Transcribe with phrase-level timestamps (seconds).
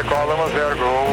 [0.00, 1.12] decola 10 Gol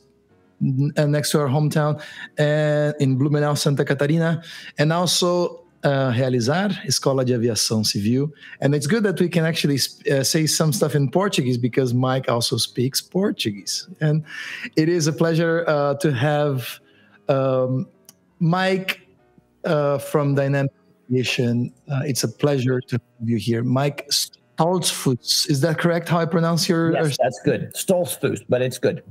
[0.61, 2.01] next to our hometown
[2.39, 4.43] and in Blumenau, Santa Catarina,
[4.79, 8.33] and also uh, Realizar, Escola de Aviação Civil.
[8.61, 9.79] And it's good that we can actually
[10.11, 13.89] uh, say some stuff in Portuguese because Mike also speaks Portuguese.
[14.01, 14.25] And
[14.77, 16.81] it is a pleasure uh, to have
[17.29, 17.89] um,
[18.41, 19.01] Mike
[19.65, 20.73] uh, from Dynamic
[21.11, 21.73] Aviation.
[21.91, 23.63] Uh, it's a pleasure to have you here.
[23.63, 26.93] Mike Stoltzfus, is that correct how I pronounce your?
[26.93, 27.73] Yes, that's good.
[27.75, 29.03] Stolzfuss, but it's good.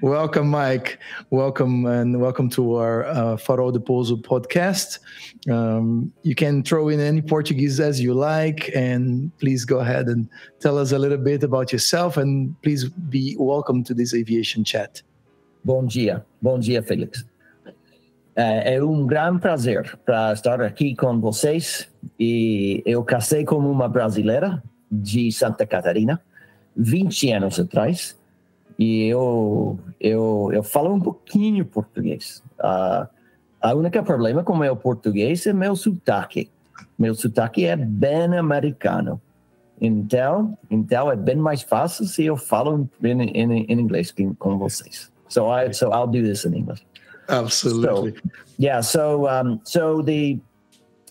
[0.00, 0.98] Welcome, Mike.
[1.30, 4.98] Welcome and welcome to our uh, Farol de Pouso podcast.
[5.50, 10.28] Um, you can throw in any Portuguese as you like, and please go ahead and
[10.60, 12.16] tell us a little bit about yourself.
[12.16, 15.02] And please be welcome to this aviation chat.
[15.64, 16.24] Bom dia.
[16.40, 17.24] Bom dia, Felix.
[18.34, 21.88] É, é um grande prazer para estar aqui com vocês.
[22.18, 26.20] E eu casei com uma brasileira de Santa Catarina,
[26.76, 28.16] 20 anos atrás.
[28.82, 32.42] E eu, eu, eu falo um pouquinho português.
[32.58, 33.08] Ah,
[33.60, 36.50] a única problema com meu português é meu sotaque.
[36.98, 39.20] Meu sotaque é bem americano.
[39.80, 44.58] Então, então é bem mais fácil se eu falo em, em, em inglês com, com
[44.58, 45.12] vocês.
[45.28, 46.84] So I so I'll do this in English.
[47.28, 48.14] Absolutely.
[48.14, 48.82] So, yeah.
[48.82, 50.40] So um, so the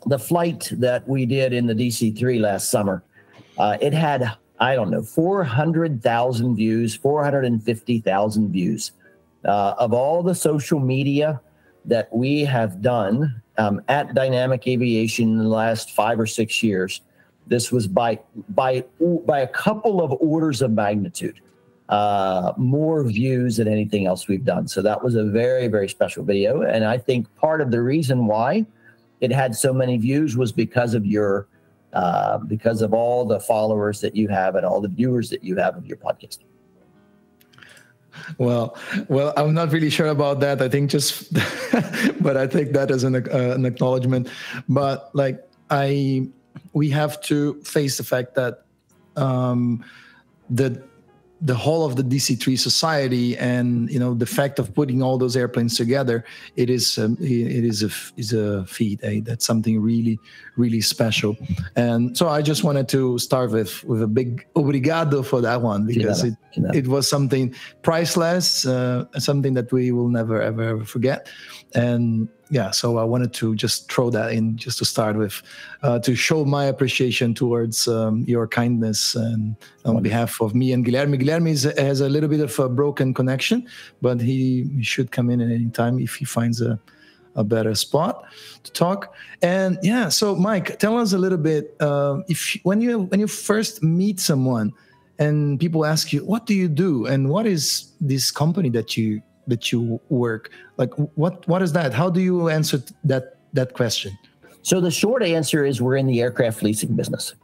[0.08, 3.02] the flight that we did in the DC three last summer,
[3.58, 8.52] uh, it had I don't know four hundred thousand views, four hundred and fifty thousand
[8.52, 8.94] views
[9.44, 11.42] uh, of all the social media
[11.84, 17.02] that we have done um, at Dynamic Aviation in the last five or six years.
[17.48, 18.86] This was by by
[19.26, 21.42] by a couple of orders of magnitude
[21.92, 24.68] uh, more views than anything else we've done.
[24.68, 26.62] So that was a very, very special video.
[26.62, 28.66] And I think part of the reason why
[29.20, 31.48] it had so many views was because of your,
[31.94, 35.56] uh, because of all the followers that you have and all the viewers that you
[35.57, 36.40] have of your podcast.
[38.38, 40.62] Well, well, I'm not really sure about that.
[40.62, 41.34] I think just,
[42.22, 43.19] but I think that is an, uh,
[43.56, 44.30] an acknowledgement.
[44.68, 46.28] But like I,
[46.74, 48.66] we have to face the fact that
[49.16, 49.84] um,
[50.50, 50.84] the
[51.41, 55.35] the whole of the DC3 society and you know the fact of putting all those
[55.35, 56.24] airplanes together
[56.56, 59.22] it is um, it is a is a feat eh?
[59.24, 60.19] that's something really
[60.57, 61.38] really special.
[61.75, 65.85] And so I just wanted to start with with a big obrigado for that one
[65.85, 66.35] because it
[66.74, 71.30] it was something priceless uh, something that we will never ever ever forget.
[71.74, 75.41] And yeah so I wanted to just throw that in just to start with
[75.81, 80.85] uh, to show my appreciation towards um, your kindness and on behalf of me and
[80.85, 81.19] Guilherme.
[81.19, 83.67] Guilherme is, has a little bit of a broken connection
[84.01, 86.79] but he, he should come in at any time if he finds a
[87.35, 88.25] a better spot
[88.63, 89.16] to talk.
[89.41, 93.28] And yeah, so Mike, tell us a little bit uh, if when you when you
[93.28, 94.71] first meet someone
[95.19, 97.06] and people ask you what do you do?
[97.06, 99.21] And what is this company that you
[99.51, 101.94] that you work like what what is that?
[101.94, 104.18] How do you answer that that question?
[104.63, 107.36] So the short answer is we're in the aircraft leasing business.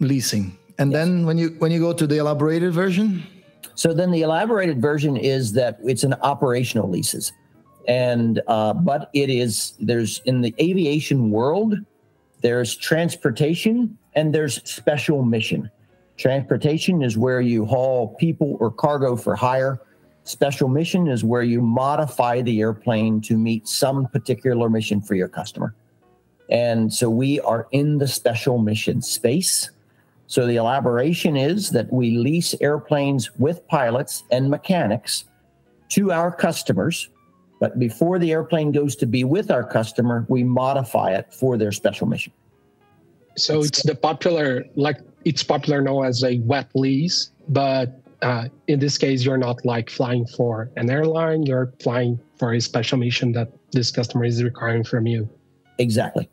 [0.00, 0.58] Leasing.
[0.78, 0.98] And yes.
[0.98, 3.22] then when you when you go to the elaborated version?
[3.74, 7.32] So then the elaborated version is that it's an operational leases
[7.88, 11.74] and uh, but it is there's in the aviation world
[12.40, 15.70] there's transportation and there's special mission
[16.16, 19.80] transportation is where you haul people or cargo for hire
[20.24, 25.28] special mission is where you modify the airplane to meet some particular mission for your
[25.28, 25.74] customer
[26.50, 29.70] and so we are in the special mission space
[30.32, 35.24] so the elaboration is that we lease airplanes with pilots and mechanics
[35.90, 37.10] to our customers.
[37.60, 41.70] But before the airplane goes to be with our customer, we modify it for their
[41.70, 42.32] special mission.
[43.36, 48.78] So it's the popular, like it's popular now as a wet lease, but uh, in
[48.78, 53.32] this case, you're not like flying for an airline, you're flying for a special mission
[53.32, 55.28] that this customer is requiring from you.
[55.78, 56.28] Exactly.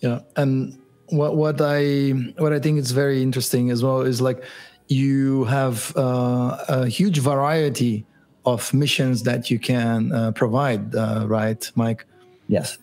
[0.00, 0.20] Yeah.
[0.36, 0.78] And
[1.08, 4.42] what, what I what I think is very interesting as well is like
[4.88, 8.06] you have uh, a huge variety
[8.46, 12.06] of missions that you can uh, provide, uh, right, Mike?
[12.48, 12.78] Yes.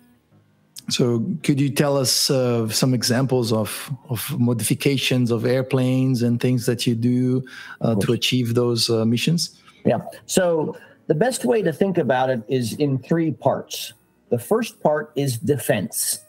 [0.90, 6.66] So, could you tell us uh, some examples of, of modifications of airplanes and things
[6.66, 7.44] that you do
[7.82, 9.62] uh, to achieve those uh, missions?
[9.86, 10.00] Yeah.
[10.28, 13.94] So, the best way to think about it is in three parts.
[14.30, 16.20] The first part is defense.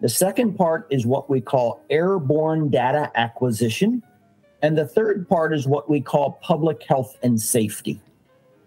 [0.00, 4.02] The second part is what we call airborne data acquisition.
[4.62, 8.00] And the third part is what we call public health and safety.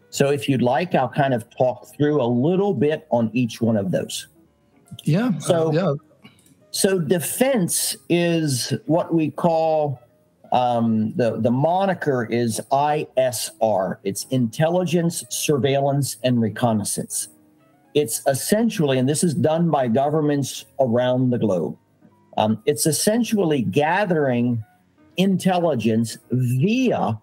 [0.09, 3.77] So, if you'd like, I'll kind of talk through a little bit on each one
[3.77, 4.27] of those.
[5.03, 5.37] Yeah.
[5.39, 6.29] So, uh, yeah.
[6.71, 9.99] so defense is what we call
[10.51, 13.97] um, the the moniker is ISR.
[14.03, 17.29] It's intelligence, surveillance, and reconnaissance.
[17.93, 21.77] It's essentially, and this is done by governments around the globe.
[22.37, 24.63] Um, it's essentially gathering
[25.17, 27.19] intelligence via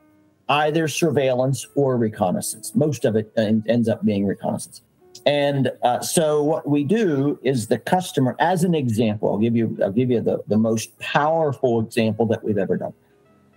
[0.50, 2.75] either surveillance or reconnaissance.
[2.75, 4.82] Most of it ends up being reconnaissance.
[5.28, 9.76] And uh, so what we do is the customer, as an example, I'll give you,
[9.84, 12.94] I'll give you the, the most powerful example that we've ever done.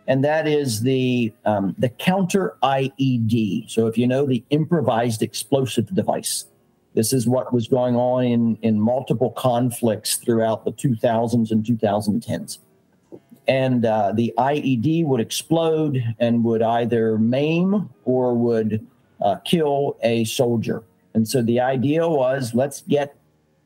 [0.05, 3.71] And that is the um, the counter IED.
[3.71, 6.43] So if you know the improvised explosive device,
[6.93, 12.57] this is what was going on in, in multiple conflicts throughout the 2000s and 2010s.
[13.47, 18.85] And uh, the IED would explode and would either maim or would
[19.21, 20.83] uh, kill a soldier.
[21.13, 23.15] And so the idea was let's get,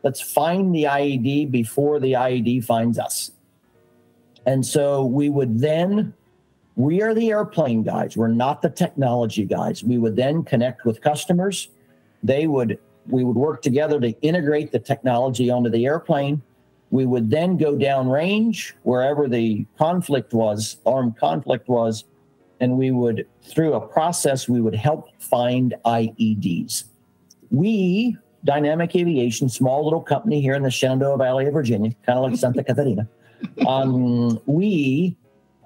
[0.04, 3.32] let's find the IED before the IED finds us.
[4.46, 6.14] And so we would then,
[6.76, 9.84] we are the airplane guys, we're not the technology guys.
[9.84, 11.70] We would then connect with customers.
[12.24, 16.42] They would, we would work together to integrate the technology onto the airplane.
[16.92, 22.06] We would then go down range wherever the conflict was, armed conflict was,
[22.60, 26.86] and we would, through a process, we would help find IEDs
[27.56, 32.30] we, Dynamic Aviation, small little company here in the Shenandoah Valley of Virginia, kind of
[32.30, 33.08] like Santa Catarina,
[33.68, 35.18] um, we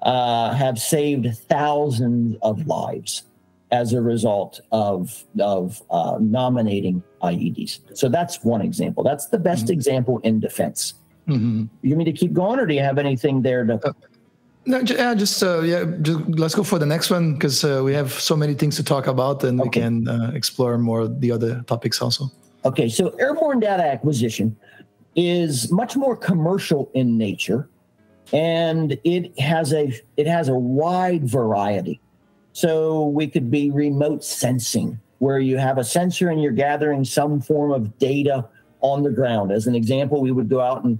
[0.02, 3.24] uh, have saved thousands of lives
[3.72, 7.80] as a result of of uh, nominating IEDs.
[7.96, 9.04] So that's one example.
[9.04, 9.74] That's the best mm-hmm.
[9.74, 10.94] example in defense.
[11.28, 11.66] Mm-hmm.
[11.82, 13.94] You mean to keep going, or do you have anything there to?
[14.66, 17.94] No, yeah, just uh, yeah, just, let's go for the next one because uh, we
[17.94, 19.68] have so many things to talk about, and okay.
[19.68, 22.30] we can uh, explore more the other topics also.
[22.64, 24.54] Okay, so airborne data acquisition
[25.16, 27.68] is much more commercial in nature,
[28.34, 32.00] and it has a it has a wide variety.
[32.52, 37.40] So we could be remote sensing, where you have a sensor and you're gathering some
[37.40, 38.46] form of data
[38.82, 39.52] on the ground.
[39.52, 40.98] As an example, we would go out and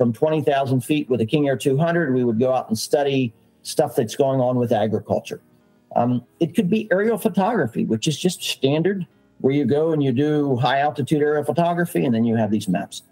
[0.00, 3.94] from 20,000 feet with a King Air 200, we would go out and study stuff
[3.94, 5.42] that's going on with agriculture.
[5.94, 9.06] Um, it could be aerial photography, which is just standard,
[9.42, 12.66] where you go and you do high altitude aerial photography, and then you have these
[12.66, 13.02] maps.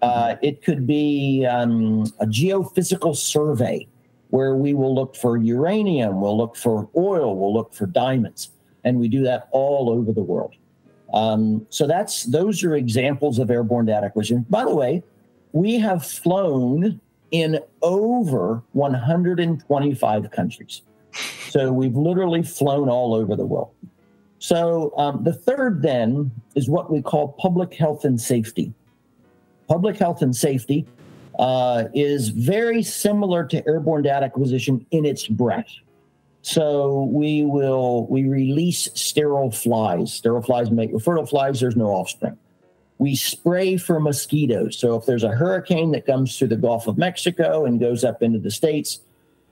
[0.00, 3.84] Uh, it could be um, a geophysical survey,
[4.30, 8.50] where we will look for uranium, we'll look for oil, we'll look for diamonds,
[8.84, 10.54] and we do that all over the world.
[11.12, 14.46] Um, so that's those are examples of airborne data acquisition.
[14.48, 15.02] By the way,
[15.52, 17.00] we have flown
[17.30, 20.82] in over 125 countries.
[21.50, 23.70] So we've literally flown all over the world.
[24.38, 28.72] So um, the third then is what we call public health and safety.
[29.66, 30.86] Public health and safety
[31.38, 35.72] uh, is very similar to airborne data acquisition in its breadth.
[36.42, 40.12] So we will we release sterile flies.
[40.12, 41.60] Sterile flies make fertile flies.
[41.60, 42.38] There's no offspring
[42.98, 44.78] we spray for mosquitoes.
[44.78, 48.22] So if there's a hurricane that comes through the Gulf of Mexico and goes up
[48.22, 49.00] into the States,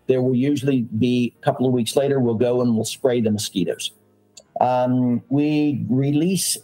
[0.08, 3.30] there will usually be a couple of weeks later, we'll go and we'll spray the
[3.30, 3.92] mosquitoes.
[4.60, 6.56] Um, we release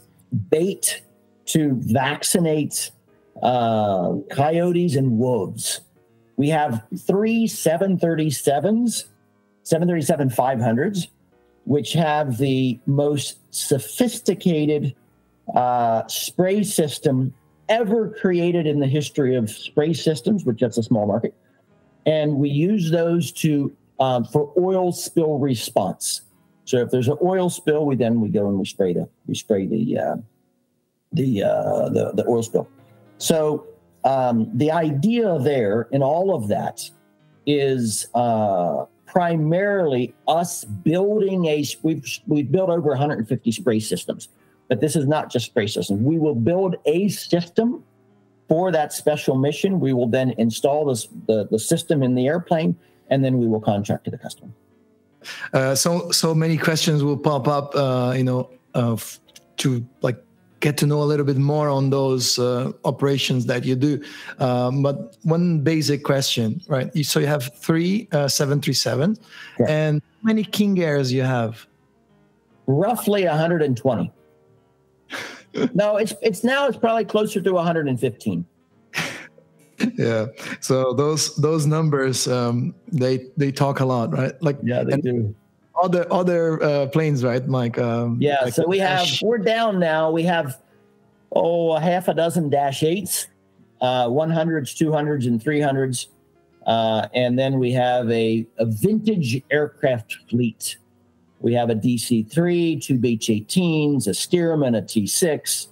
[0.51, 1.03] bait
[1.47, 2.91] to vaccinate
[3.43, 5.81] uh, coyotes and wolves.
[6.37, 9.05] We have three 737s,
[9.65, 11.09] 737 500s,
[11.65, 14.95] which have the most sophisticated
[15.55, 17.35] uh, spray system
[17.69, 21.35] ever created in the history of spray systems, which that's a small market.
[22.07, 26.23] And we use those to um, for oil spill response.
[26.65, 29.35] So if there's an oil spill, we then we go and we spray the we
[29.35, 30.17] spray the uh,
[31.13, 32.69] the, uh, the the oil spill.
[33.19, 33.67] So
[34.05, 36.89] um, the idea there in all of that
[37.47, 44.29] is uh, primarily us building a we've we've built over 150 spray systems,
[44.73, 46.03] but this is not just systems.
[46.03, 47.85] We will build a system
[48.49, 49.81] for that special mission.
[49.81, 52.75] We will then install this, the the system in the airplane,
[53.11, 54.51] and then we will contract to the customer.
[55.53, 58.97] Uh, so so many questions will pop up, uh, you know, uh,
[59.59, 60.17] to like
[60.61, 64.03] get to know a little bit more on those uh, operations that you do.
[64.39, 66.89] Um, but one basic question, right?
[67.05, 69.19] So you have three uh, 737,
[69.61, 69.67] yeah.
[69.69, 71.67] and how many King Airs you have?
[72.67, 74.11] Roughly 120.
[75.75, 78.47] no, it's it's now it's probably closer to 115.
[79.99, 80.27] yeah
[80.61, 85.35] so those those numbers um they they talk a lot right like yeah they do
[85.81, 87.79] other other uh, planes, right, Mike?
[87.79, 88.39] Um, yeah.
[88.43, 90.11] Like so we have we're down now.
[90.11, 90.61] We have
[91.33, 93.29] oh a half a dozen dash eights,
[93.81, 96.09] uh, 100s, 200s, and 300s,
[96.67, 100.77] uh, and then we have a, a vintage aircraft fleet.
[101.43, 105.67] We have a DC-3, two Beech-18s, a Stearman, a T6,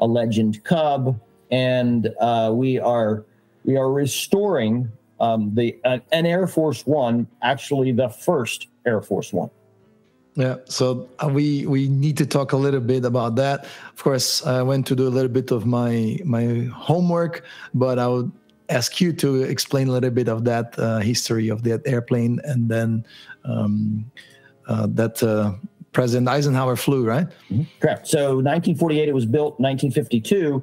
[0.00, 3.24] a Legend Cub, and uh, we are
[3.64, 9.32] we are restoring um, the uh, an Air Force One, actually the first Air Force
[9.32, 9.50] One.
[10.36, 13.64] Yeah, so uh, we we need to talk a little bit about that.
[13.94, 18.06] Of course, I went to do a little bit of my my homework, but I
[18.06, 18.30] would
[18.68, 22.68] ask you to explain a little bit of that uh, history of that airplane, and
[22.68, 23.06] then
[23.44, 24.04] um,
[24.66, 25.52] uh, that uh,
[25.92, 27.26] President Eisenhower flew, right?
[27.50, 27.62] Mm-hmm.
[27.80, 28.06] Correct.
[28.06, 29.58] So, 1948, it was built.
[29.60, 30.62] 1952,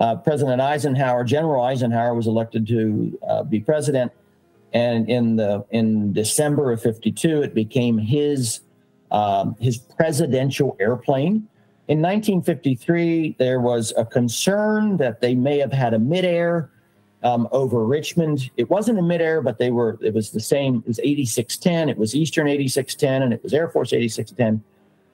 [0.00, 4.12] uh, President Eisenhower, General Eisenhower, was elected to uh, be president
[4.74, 8.60] and in the in December of '52, it became his
[9.10, 11.48] um, his presidential airplane.
[11.86, 16.70] In 1953, there was a concern that they may have had a midair
[17.24, 18.50] um, over Richmond.
[18.56, 19.98] It wasn't a midair, but they were.
[20.00, 20.76] It was the same.
[20.76, 21.88] It was 8610.
[21.88, 24.62] It was Eastern 8610, and it was Air Force 8610.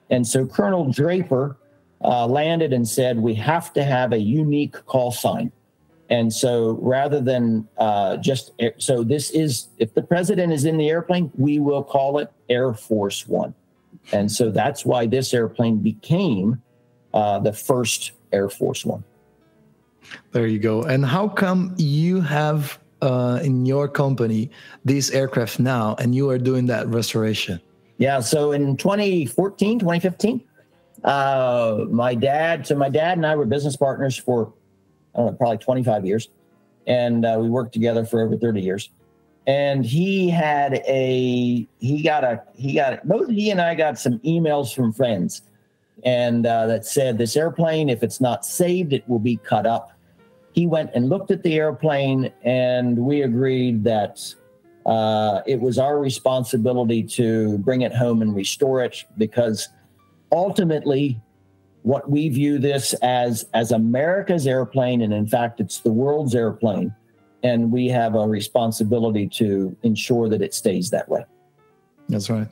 [0.09, 1.57] And so Colonel Draper
[2.03, 5.51] uh, landed and said, "We have to have a unique call sign."
[6.11, 10.89] And so rather than uh, just, so this is, if the president is in the
[10.89, 13.55] airplane, we will call it Air Force One.
[14.11, 16.61] And so that's why this airplane became
[17.13, 19.05] uh, the first Air Force One.
[20.31, 20.83] There you go.
[20.83, 24.51] And how come you have uh, in your company
[24.85, 27.59] these aircraft now and you are doing that restoration?
[27.97, 28.19] Yeah.
[28.19, 30.41] So in 2014, 2015,
[31.03, 34.53] uh, my dad, so my dad and I were business partners for
[35.15, 36.29] I don't know, probably 25 years.
[36.87, 38.89] And uh, we worked together for over 30 years.
[39.47, 44.19] And he had a, he got a, he got, both he and I got some
[44.19, 45.41] emails from friends
[46.03, 49.91] and uh, that said, this airplane, if it's not saved, it will be cut up.
[50.53, 54.19] He went and looked at the airplane and we agreed that
[54.85, 59.69] uh, it was our responsibility to bring it home and restore it because
[60.31, 61.21] ultimately
[61.83, 66.93] what we view this as as America's airplane, and in fact, it's the world's airplane,
[67.43, 71.25] and we have a responsibility to ensure that it stays that way.
[72.07, 72.47] That's right.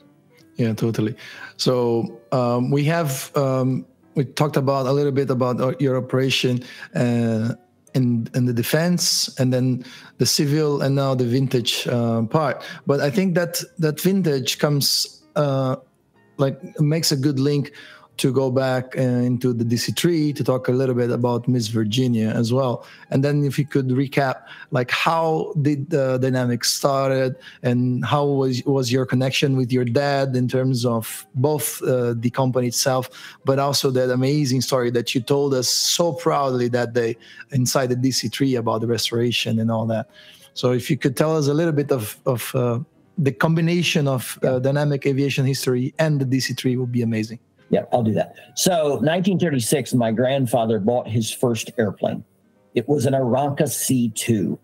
[0.60, 1.14] Yeah, totally.
[1.56, 6.62] So um, we have um, we talked about a little bit about your operation
[6.94, 7.54] uh,
[7.94, 9.84] in in the defense, and then
[10.18, 12.62] the civil, and now the vintage uh, part.
[12.86, 15.76] But I think that that vintage comes uh,
[16.36, 17.72] like makes a good link
[18.20, 22.28] to go back uh, into the DC3 to talk a little bit about Miss Virginia
[22.28, 22.86] as well.
[23.10, 28.62] And then if you could recap, like how did the dynamics started and how was
[28.64, 33.08] was your connection with your dad in terms of both uh, the company itself,
[33.46, 37.16] but also that amazing story that you told us so proudly that day
[37.52, 40.10] inside the DC3 about the restoration and all that.
[40.52, 42.80] So if you could tell us a little bit of of uh,
[43.16, 47.38] the combination of uh, dynamic aviation history and the DC3 would be amazing.
[47.70, 48.34] Yeah, I'll do that.
[48.56, 52.24] So, 1936, my grandfather bought his first airplane.
[52.74, 54.58] It was an Aeronca C2.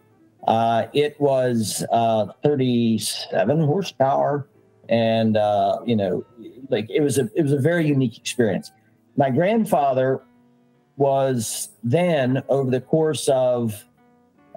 [0.46, 4.48] Uh, it was uh, 37 horsepower,
[4.88, 6.24] and uh, you know,
[6.68, 8.70] like it was a it was a very unique experience.
[9.16, 10.22] My grandfather
[10.96, 13.84] was then over the course of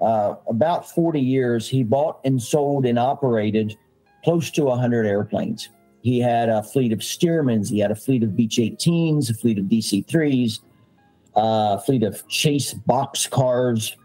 [0.01, 3.75] uh, about 40 years, he bought and sold and operated
[4.23, 5.69] close to 100 airplanes.
[6.01, 7.69] He had a fleet of Stearmans.
[7.69, 10.59] He had a fleet of Beech 18s, a fleet of DC 3s,
[11.35, 13.95] a fleet of Chase box cars.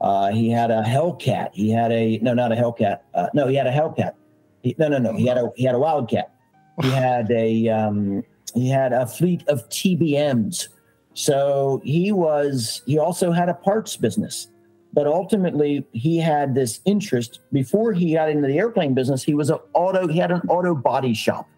[0.00, 1.50] Uh, he had a Hellcat.
[1.52, 3.00] He had a no, not a Hellcat.
[3.14, 4.14] Uh, no, he had a Hellcat.
[4.62, 5.12] He, no, no, no.
[5.14, 6.32] He had a he had a Wildcat.
[6.80, 10.68] He had a um, he had a fleet of TBMs.
[11.14, 14.48] So he was he also had a parts business.
[14.92, 19.50] But ultimately he had this interest before he got into the airplane business, he was
[19.50, 21.48] an auto he had an auto body shop.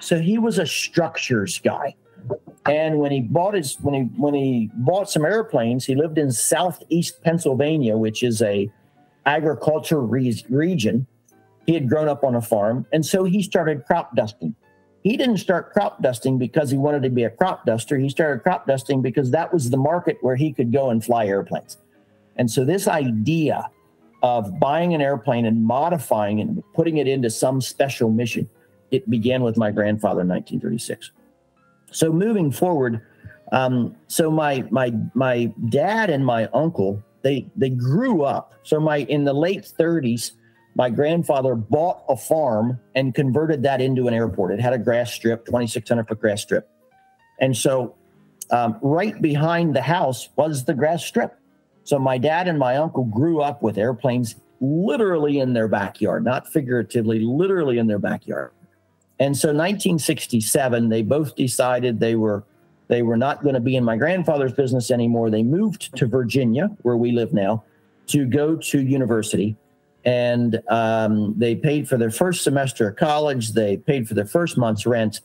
[0.00, 1.94] So he was a structures guy.
[2.66, 6.30] And when he bought his when he when he bought some airplanes, he lived in
[6.30, 8.70] southeast Pennsylvania, which is a
[9.26, 11.06] agriculture re- region.
[11.66, 14.54] He had grown up on a farm, and so he started crop dusting.
[15.02, 17.98] He didn't start crop dusting because he wanted to be a crop duster.
[17.98, 21.26] He started crop dusting because that was the market where he could go and fly
[21.26, 21.78] airplanes.
[22.36, 23.70] And so this idea
[24.22, 28.48] of buying an airplane and modifying it and putting it into some special mission,
[28.90, 31.12] it began with my grandfather in 1936.
[31.92, 33.02] So moving forward,
[33.52, 38.54] um, so my my my dad and my uncle they they grew up.
[38.62, 40.32] So my in the late 30s,
[40.74, 44.52] my grandfather bought a farm and converted that into an airport.
[44.52, 46.68] It had a grass strip, 2,600 foot grass strip.
[47.40, 47.96] And so
[48.50, 51.36] um, right behind the house was the grass strip.
[51.84, 56.46] So my dad and my uncle grew up with airplanes literally in their backyard, not
[56.48, 58.52] figuratively, literally in their backyard.
[59.18, 62.44] And so 1967, they both decided they were
[62.88, 65.30] they were not going to be in my grandfather's business anymore.
[65.30, 67.62] They moved to Virginia, where we live now,
[68.08, 69.56] to go to university
[70.04, 73.52] and um, they paid for their first semester of college.
[73.52, 75.20] They paid for their first month's rent.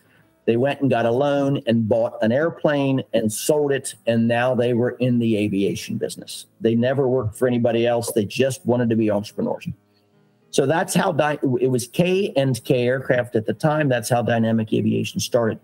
[0.45, 3.95] They went and got a loan and bought an airplane and sold it.
[4.05, 6.45] And now they were in the aviation business.
[6.61, 8.11] They never worked for anybody else.
[8.11, 9.67] They just wanted to be entrepreneurs.
[10.51, 13.89] So that's how di- it was K and K aircraft at the time.
[13.89, 15.59] That's how dynamic aviation started.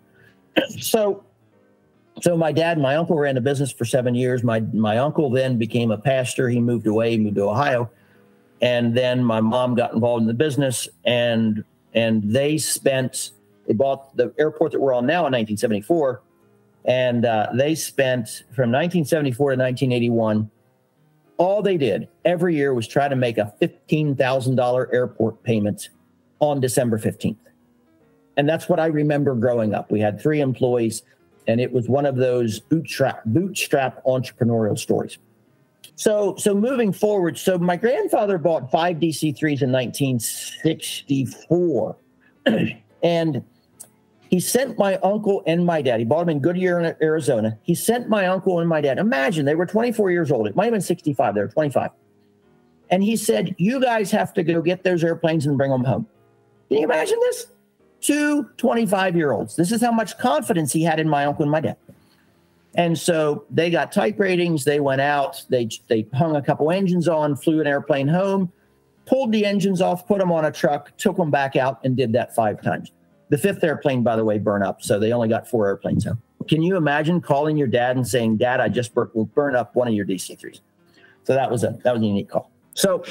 [0.79, 1.23] so,
[2.21, 4.43] so my dad and my uncle ran the business for seven years.
[4.43, 6.49] My my uncle then became a pastor.
[6.49, 7.89] He moved away, moved to Ohio
[8.61, 13.31] and then my mom got involved in the business and and they spent
[13.71, 16.21] they bought the airport that we're on now in 1974
[16.83, 20.51] and uh, they spent from 1974 to 1981
[21.37, 25.87] all they did every year was try to make a $15000 airport payment
[26.39, 27.37] on december 15th
[28.35, 31.03] and that's what i remember growing up we had three employees
[31.47, 35.17] and it was one of those bootstrap bootstrap entrepreneurial stories
[35.95, 41.95] so, so moving forward, so my grandfather bought five DC3s in 1964.
[43.03, 43.43] and
[44.31, 47.57] he sent my uncle and my dad, he bought them in Goodyear, Arizona.
[47.63, 50.47] He sent my uncle and my dad, imagine they were 24 years old.
[50.47, 51.91] It might have been 65, they were 25.
[52.89, 56.07] And he said, You guys have to go get those airplanes and bring them home.
[56.69, 57.47] Can you imagine this?
[57.99, 59.57] Two 25 year olds.
[59.57, 61.75] This is how much confidence he had in my uncle and my dad.
[62.75, 64.63] And so they got type ratings.
[64.63, 65.43] They went out.
[65.49, 68.49] They they hung a couple engines on, flew an airplane home,
[69.05, 72.13] pulled the engines off, put them on a truck, took them back out, and did
[72.13, 72.93] that five times.
[73.31, 74.81] The fifth airplane, by the way, burned up.
[74.83, 76.21] So they only got four airplanes home.
[76.47, 79.75] Can you imagine calling your dad and saying, "Dad, I just bur- will burn up
[79.75, 80.61] one of your DC3s"?
[81.23, 82.51] So that was a that was a unique call.
[82.73, 83.03] So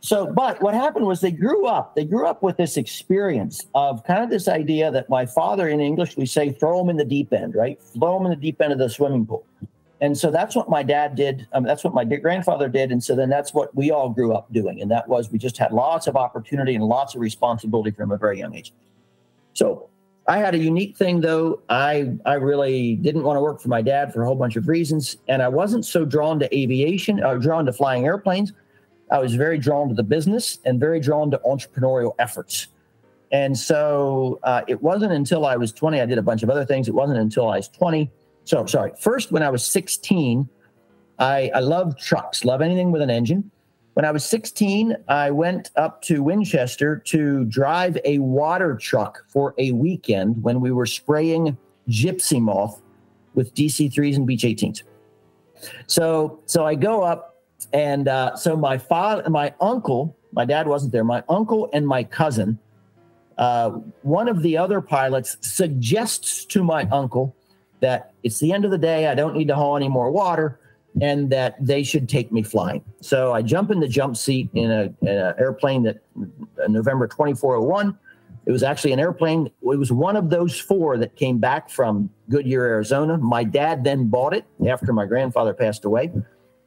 [0.00, 1.96] so, but what happened was they grew up.
[1.96, 5.80] They grew up with this experience of kind of this idea that my father, in
[5.80, 7.76] English, we say, throw them in the deep end, right?
[7.82, 9.44] Throw them in the deep end of the swimming pool.
[10.00, 11.46] And so that's what my dad did.
[11.52, 12.92] Um, that's what my grandfather did.
[12.92, 14.82] And so then that's what we all grew up doing.
[14.82, 18.18] And that was we just had lots of opportunity and lots of responsibility from a
[18.18, 18.74] very young age.
[19.54, 19.88] So
[20.28, 21.62] I had a unique thing though.
[21.68, 24.68] I I really didn't want to work for my dad for a whole bunch of
[24.68, 28.52] reasons, and I wasn't so drawn to aviation or uh, drawn to flying airplanes.
[29.10, 32.66] I was very drawn to the business and very drawn to entrepreneurial efforts.
[33.32, 36.64] And so uh, it wasn't until I was 20, I did a bunch of other
[36.64, 36.88] things.
[36.88, 38.10] It wasn't until I was 20.
[38.46, 40.48] So, sorry, first, when I was 16,
[41.18, 43.50] I, I love trucks, love anything with an engine.
[43.94, 49.52] When I was 16, I went up to Winchester to drive a water truck for
[49.58, 52.80] a weekend when we were spraying gypsy moth
[53.34, 54.84] with DC 3s and Beech 18s.
[55.88, 60.92] So, so I go up and uh, so my father, my uncle, my dad wasn't
[60.92, 61.04] there.
[61.04, 62.60] My uncle and my cousin,
[63.38, 63.70] uh,
[64.02, 67.34] one of the other pilots suggests to my uncle
[67.80, 69.06] that it's the end of the day.
[69.06, 70.58] I don't need to haul any more water,
[71.00, 72.82] and that they should take me flying.
[73.00, 77.98] So I jump in the jump seat in an airplane that uh, November 2401.
[78.46, 79.46] It was actually an airplane.
[79.46, 83.18] It was one of those four that came back from Goodyear, Arizona.
[83.18, 86.12] My dad then bought it after my grandfather passed away.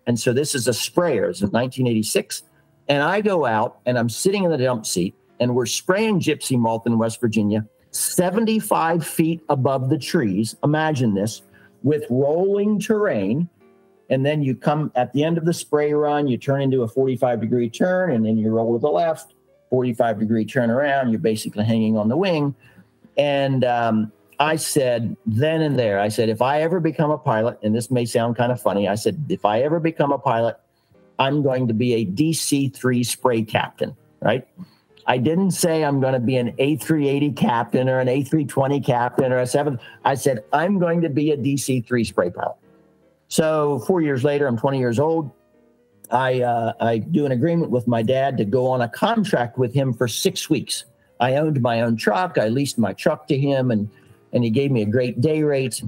[0.05, 1.29] And so this is a sprayer.
[1.29, 2.43] It's 1986.
[2.89, 6.57] And I go out and I'm sitting in the jump seat and we're spraying gypsy
[6.57, 10.55] moth in West Virginia, 75 feet above the trees.
[10.63, 11.41] Imagine this
[11.83, 13.49] with rolling terrain.
[14.11, 16.87] And then you come at the end of the spray run, you turn into a
[16.87, 19.33] 45 degree turn and then you roll to the left
[19.69, 21.09] 45 degree turn around.
[21.09, 22.55] You're basically hanging on the wing.
[23.17, 27.59] And um, I said then and there, I said, if I ever become a pilot,
[27.61, 30.57] and this may sound kind of funny, I said, if I ever become a pilot,
[31.19, 34.47] I'm going to be a DC 3 spray captain, right?
[35.09, 39.39] I didn't say I'm going to be an A380 captain or an A320 captain or
[39.39, 39.81] a seventh.
[40.05, 42.55] I said, I'm going to be a DC 3 spray pilot.
[43.27, 45.31] So four years later, I'm 20 years old.
[46.11, 49.73] I, uh, I do an agreement with my dad to go on a contract with
[49.73, 50.85] him for six weeks.
[51.19, 52.37] I owned my own truck.
[52.37, 53.89] I leased my truck to him, and
[54.31, 55.81] and he gave me a great day rate.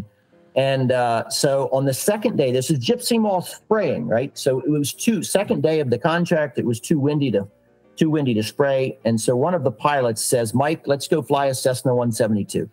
[0.55, 4.35] And uh, so on the second day, this is gypsy moth spraying, right?
[4.37, 6.57] So it was too second day of the contract.
[6.57, 7.47] It was too windy to
[7.95, 11.47] too windy to spray, and so one of the pilots says, "Mike, let's go fly
[11.47, 12.69] a Cessna 172."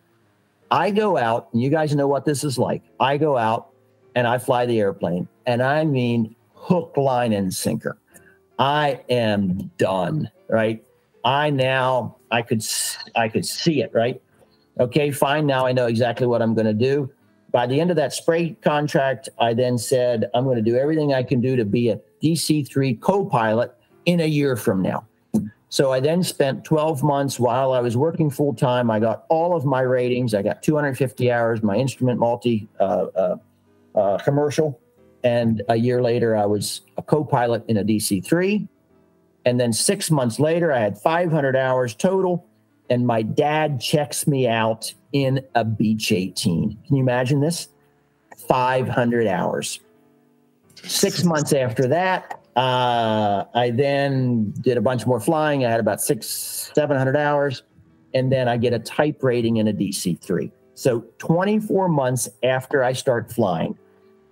[0.71, 2.83] I go out, and you guys know what this is like.
[2.99, 3.69] I go out
[4.15, 7.97] and I fly the airplane, and I mean hook, line, and sinker.
[8.59, 10.83] I am done, right?
[11.23, 12.63] I now I could
[13.15, 14.21] I could see it, right?
[14.79, 15.45] Okay, fine.
[15.45, 17.11] Now I know exactly what I'm going to do.
[17.51, 21.13] By the end of that spray contract, I then said, I'm going to do everything
[21.13, 23.73] I can do to be a DC 3 co pilot
[24.05, 25.05] in a year from now.
[25.69, 28.89] So I then spent 12 months while I was working full time.
[28.89, 30.33] I got all of my ratings.
[30.33, 32.83] I got 250 hours, my instrument multi uh,
[33.15, 33.35] uh,
[33.95, 34.79] uh, commercial.
[35.23, 38.67] And a year later, I was a co pilot in a DC 3.
[39.45, 42.45] And then six months later, I had 500 hours total
[42.89, 46.77] and my dad checks me out in a Beech 18.
[46.85, 47.69] Can you imagine this?
[48.47, 49.79] 500 hours.
[50.83, 55.65] Six months after that, uh, I then did a bunch more flying.
[55.65, 56.27] I had about six,
[56.73, 57.63] 700 hours.
[58.13, 60.51] And then I get a type rating in a DC 3.
[60.73, 63.77] So 24 months after I start flying,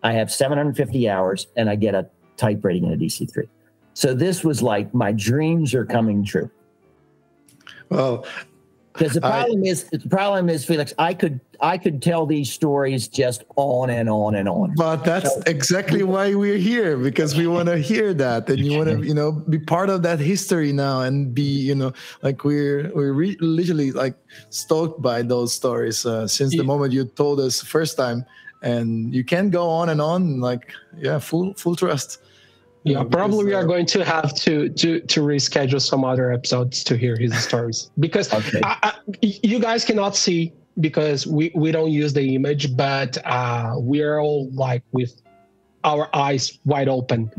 [0.03, 3.47] I have 750 hours and I get a type rating in a DC 3.
[3.93, 6.49] So this was like my dreams are coming true.
[7.89, 8.25] Well,
[8.97, 10.93] because the problem I, is the problem is Felix.
[10.97, 14.73] I could I could tell these stories just on and on and on.
[14.75, 18.77] But that's so, exactly why we're here because we want to hear that and you
[18.77, 22.43] want to you know be part of that history now and be you know like
[22.43, 24.15] we're we're re- literally like
[24.49, 28.25] stoked by those stories uh, since the moment you told us first time
[28.61, 32.19] and you can go on and on like yeah full full trust
[32.87, 36.97] yeah, probably we are going to have to to to reschedule some other episodes to
[36.97, 38.61] hear his stories because okay.
[38.63, 43.73] I, I, you guys cannot see because we we don't use the image, but uh,
[43.77, 45.21] we're all like with
[45.83, 47.31] our eyes wide open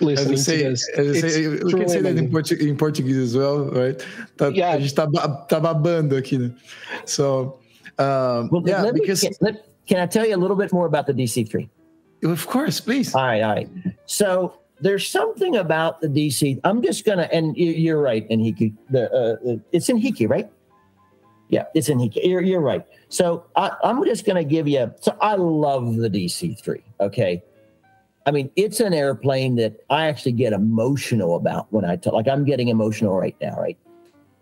[0.00, 1.20] listening say, to this.
[1.34, 3.98] Say, we can say that in, Portu- in, Portuguese as well, right?
[4.36, 4.72] Tá, yeah.
[4.72, 5.06] A gente tá,
[5.48, 6.54] tá babando aqui, né?
[7.04, 7.58] So,
[7.98, 9.22] um, well, yeah, because...
[9.22, 11.68] Me, can, can I tell you a little bit more about the DC-3?
[12.24, 13.14] Of course, please.
[13.14, 13.68] All right, all right.
[14.06, 16.60] So there's something about the DC.
[16.64, 18.72] I'm just gonna, and you're right, And Enrique.
[18.90, 20.50] The uh, it's Enrique, right?
[21.48, 22.26] Yeah, it's Enrique.
[22.26, 22.84] You're, you're right.
[23.08, 24.92] So I, I'm just gonna give you.
[25.00, 26.84] So I love the DC three.
[27.00, 27.42] Okay,
[28.26, 32.12] I mean it's an airplane that I actually get emotional about when I talk.
[32.12, 33.78] Like I'm getting emotional right now, right?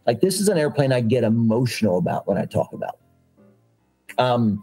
[0.06, 2.98] Like this is an airplane I get emotional about when I talk about.
[4.18, 4.62] Um,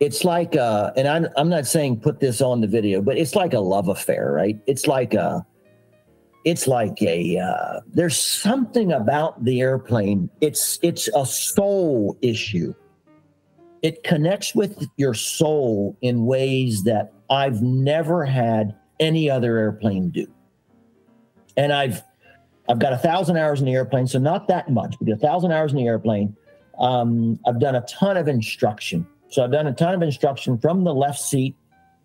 [0.00, 3.34] it's like uh and I'm I'm not saying put this on the video, but it's
[3.34, 4.58] like a love affair, right?
[4.66, 5.44] It's like a
[6.44, 10.28] it's like a uh there's something about the airplane.
[10.40, 12.74] It's it's a soul issue.
[13.82, 20.26] It connects with your soul in ways that I've never had any other airplane do.
[21.56, 22.02] And I've
[22.68, 25.52] I've got a thousand hours in the airplane, so not that much, but a thousand
[25.52, 26.34] hours in the airplane.
[26.78, 30.84] Um, I've done a ton of instruction so I've done a ton of instruction from
[30.84, 31.56] the left seat,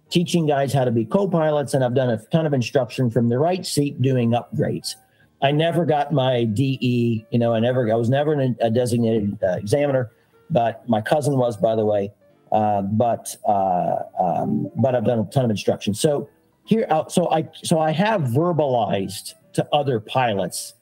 [0.09, 3.37] teaching guys how to be co-pilots, and I've done a ton of instruction from the
[3.37, 4.95] right seat doing upgrades.
[5.41, 9.53] I never got my DE, you know, I never, I was never a designated uh,
[9.53, 10.11] examiner,
[10.49, 12.11] but my cousin was, by the way.
[12.51, 15.93] Uh, but uh, um, but I've done a ton of instruction.
[15.93, 16.29] So
[16.65, 20.73] here, uh, so I so I have verbalized to other pilots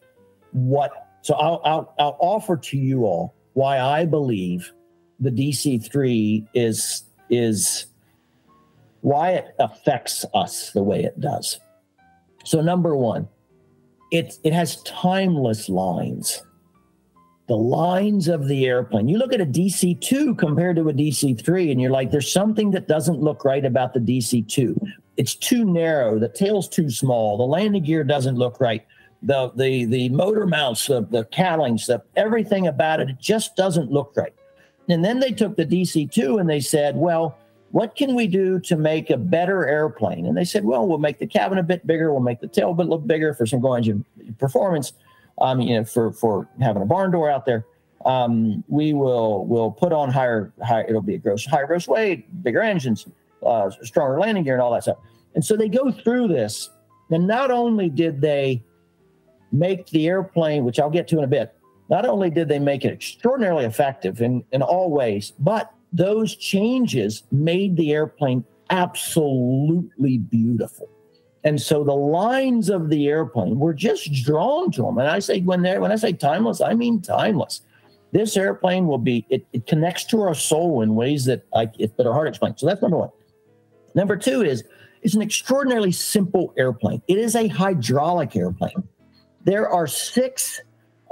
[0.51, 1.07] what.
[1.21, 4.71] So I'll I'll, I'll offer to you all why I believe
[5.19, 7.87] the DC3 is is
[9.01, 11.59] why it affects us the way it does.
[12.43, 13.27] So number 1,
[14.11, 16.43] it it has timeless lines.
[17.47, 19.07] The lines of the airplane.
[19.07, 22.89] You look at a DC2 compared to a DC3 and you're like there's something that
[22.89, 24.77] doesn't look right about the DC2.
[25.15, 28.85] It's too narrow, the tail's too small, the landing gear doesn't look right
[29.23, 33.91] the the the motor mounts, the, the cowlings, the everything about it, it just doesn't
[33.91, 34.33] look right.
[34.89, 37.37] And then they took the DC 2 and they said, well,
[37.71, 40.25] what can we do to make a better airplane?
[40.25, 42.71] And they said, well, we'll make the cabin a bit bigger, we'll make the tail
[42.71, 44.05] a bit look bigger for some engine
[44.39, 44.93] performance.
[45.39, 47.65] um, you know, for for having a barn door out there.
[48.05, 50.85] Um, we will will put on higher higher.
[50.87, 53.07] It'll be a gross higher gross weight, bigger engines,
[53.45, 54.97] uh, stronger landing gear, and all that stuff.
[55.35, 56.69] And so they go through this.
[57.09, 58.63] And not only did they
[59.51, 61.55] make the airplane, which I'll get to in a bit,
[61.89, 67.23] not only did they make it extraordinarily effective in, in all ways, but those changes
[67.31, 70.89] made the airplane absolutely beautiful.
[71.43, 74.97] And so the lines of the airplane were just drawn to them.
[74.97, 77.61] And I say when they when I say timeless, I mean timeless.
[78.11, 82.05] This airplane will be it, it connects to our soul in ways that I that
[82.05, 82.57] are hard to explain.
[82.57, 83.11] So that's number one.
[83.95, 84.63] Number two is
[85.03, 87.01] it's an extraordinarily simple airplane.
[87.07, 88.83] It is a hydraulic airplane.
[89.45, 90.59] There are six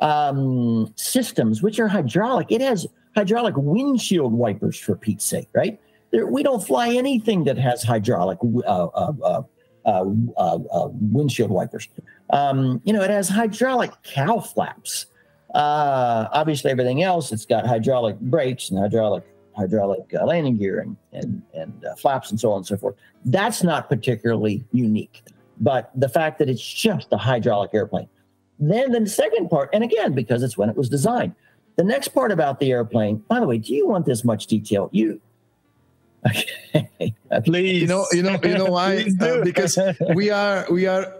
[0.01, 2.47] um, systems which are hydraulic.
[2.49, 5.79] It has hydraulic windshield wipers for Pete's sake, right?
[6.11, 9.41] There, we don't fly anything that has hydraulic uh, uh, uh,
[9.85, 10.05] uh,
[10.37, 11.87] uh, uh windshield wipers.
[12.31, 15.07] Um, you know, it has hydraulic cow flaps.
[15.53, 19.23] obviously, everything else, it's got hydraulic brakes and hydraulic
[19.55, 22.95] hydraulic landing gear and and and flaps and so on and so forth.
[23.23, 25.23] That's not particularly unique,
[25.59, 28.09] but the fact that it's just a hydraulic airplane.
[28.59, 31.35] Then the second part, and again, because it's when it was designed.
[31.75, 34.89] The next part about the airplane, by the way, do you want this much detail?
[34.93, 35.19] You
[36.75, 37.13] okay.
[37.43, 37.81] Please.
[37.81, 39.05] You know, you know, you know why?
[39.21, 39.77] uh, because
[40.15, 41.13] we are we are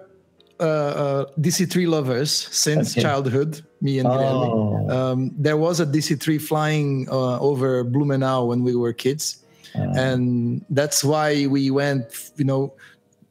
[0.60, 3.02] uh, uh, DC3 lovers since okay.
[3.02, 3.62] childhood.
[3.82, 4.90] Me and oh.
[4.90, 9.44] Um, there was a DC3 flying uh, over Blumenau when we were kids,
[9.76, 9.94] uh.
[9.96, 12.32] and that's why we went.
[12.38, 12.74] You know,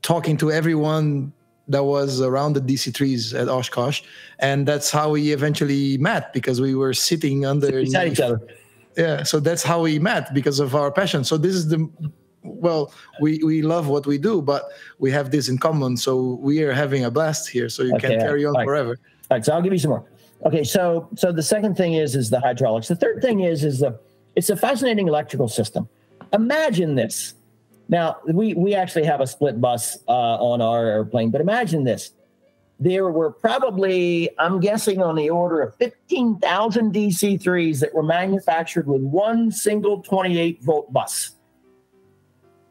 [0.02, 1.32] talking to everyone
[1.68, 4.02] that was around the DC3s at Oshkosh,
[4.38, 8.40] and that's how we eventually met because we were sitting under beside each other.
[8.96, 11.24] Yeah, so that's how we met because of our passion.
[11.24, 11.88] So this is the
[12.42, 15.96] well, we we love what we do, but we have this in common.
[15.96, 17.68] So we are having a blast here.
[17.68, 18.64] So you okay, can carry on right.
[18.64, 18.98] forever.
[19.30, 20.04] All right, so I'll give you some more.
[20.44, 22.88] Okay, so so the second thing is is the hydraulics.
[22.88, 23.98] The third thing is is the
[24.36, 25.88] it's a fascinating electrical system.
[26.32, 27.34] Imagine this
[27.88, 32.12] now, we, we actually have a split bus uh, on our airplane, but imagine this.
[32.80, 38.86] There were probably, I'm guessing, on the order of 15,000 DC 3s that were manufactured
[38.88, 41.32] with one single 28 volt bus.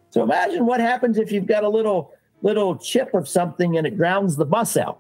[0.10, 3.98] So imagine what happens if you've got a little little chip of something and it
[3.98, 5.00] grounds the bus out.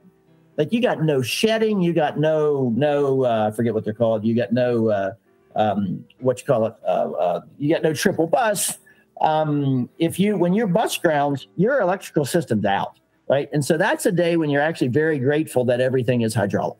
[0.58, 4.23] Like you got no shedding, you got no no uh, I forget what they're called.
[4.23, 5.12] You got no uh,
[5.56, 6.73] um, what you call it.
[6.84, 8.80] Uh, uh you got no triple bus
[9.24, 13.50] um, if you when your bus grounds, your electrical system's out, right?
[13.54, 16.80] And so that's a day when you're actually very grateful that everything is hydraulic.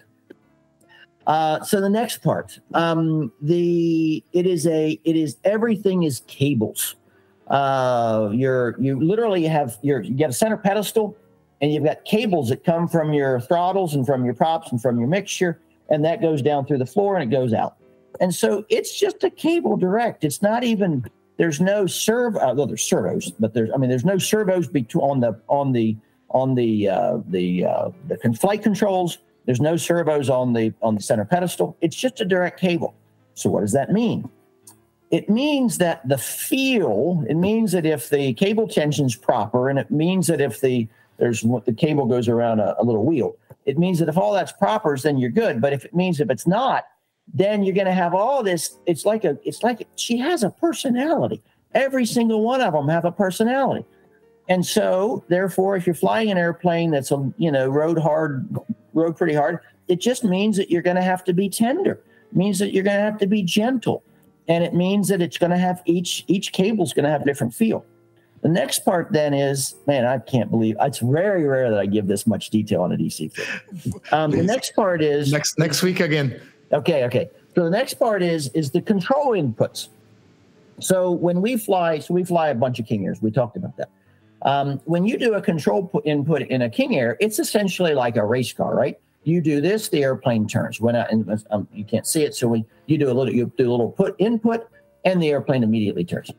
[1.26, 6.96] Uh, so the next part, um, the it is a it is everything is cables.
[7.48, 11.16] Uh, you're you literally have your you get a center pedestal,
[11.62, 15.00] and you've got cables that come from your throttles and from your props and from
[15.00, 17.78] your mixture, and that goes down through the floor and it goes out.
[18.20, 20.26] And so it's just a cable direct.
[20.26, 21.06] It's not even
[21.44, 22.40] there's no servo.
[22.40, 25.74] Uh, well, there's servos, but there's I mean there's no servos between on the on
[25.74, 25.98] the
[26.30, 29.18] on the uh, the uh, the flight controls.
[29.46, 31.76] There's no servos on the on the center pedestal.
[31.82, 32.96] It's just a direct cable.
[33.34, 34.30] So what does that mean?
[35.12, 37.26] It means that the feel.
[37.28, 41.42] It means that if the cable tension's proper, and it means that if the there's
[41.42, 43.36] the cable goes around a, a little wheel.
[43.66, 45.60] It means that if all that's proper, then you're good.
[45.60, 46.86] But if it means if it's not,
[47.34, 48.78] then you're going to have all this.
[48.86, 51.42] It's like a, it's like she has a personality.
[51.74, 53.86] Every single one of them have a personality.
[54.50, 58.48] And so, therefore, if you're flying an airplane that's a, you know, road hard,
[58.94, 62.02] road pretty hard, it just means that you're going to have to be tender.
[62.32, 64.04] It means that you're going to have to be gentle.
[64.48, 67.26] And it means that it's going to have each, each cable's going to have a
[67.26, 67.86] different feel.
[68.42, 72.08] The next part then is, man, I can't believe it's very rare that I give
[72.08, 73.32] this much detail on a DC.
[74.12, 76.42] Um, the next part is next next week again.
[76.74, 77.30] Okay, okay.
[77.56, 79.90] So the next part is is the control inputs.
[80.80, 83.22] So when we fly, so we fly a bunch of King Airs.
[83.22, 83.90] We talked about that.
[84.42, 88.26] Um, when you do a control input in a King Air, it's essentially like a
[88.26, 89.00] race car, right?
[89.24, 90.82] You do this, the airplane turns.
[90.82, 91.08] When I,
[91.52, 93.92] um, you can't see it, so when you do a little, you do a little
[93.92, 94.68] put input,
[95.06, 96.30] and the airplane immediately turns.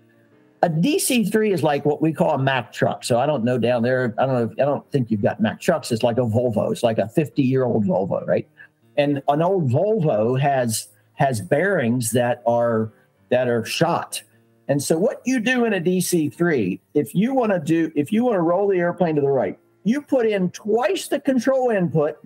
[0.63, 3.05] A DC3 is like what we call a Mack truck.
[3.05, 4.15] So I don't know down there.
[4.19, 4.45] I don't know.
[4.45, 5.93] If, I don't think you've got Mack trucks.
[5.93, 6.73] It's like a Volvo.
[6.73, 8.49] It's like a 50 year old Volvo, right?
[8.97, 12.93] And an old Volvo has has bearings that are
[13.31, 14.23] that are shot.
[14.69, 18.25] And so what you do in a DC3, if you want to do if you
[18.25, 22.17] want to roll the airplane to the right, you put in twice the control input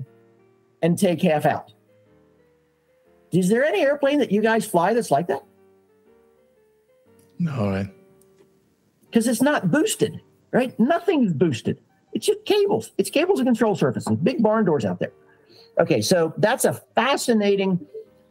[0.82, 1.72] and take half out.
[3.32, 5.42] Is there any airplane that you guys fly that's like that?
[7.38, 7.88] No, right?
[9.06, 10.20] Because it's not boosted,
[10.52, 10.78] right?
[10.78, 11.78] Nothing's boosted.
[12.12, 12.92] It's just cables.
[12.98, 15.12] It's cables and control surfaces, big barn doors out there.
[15.80, 17.78] Okay, so that's a fascinating,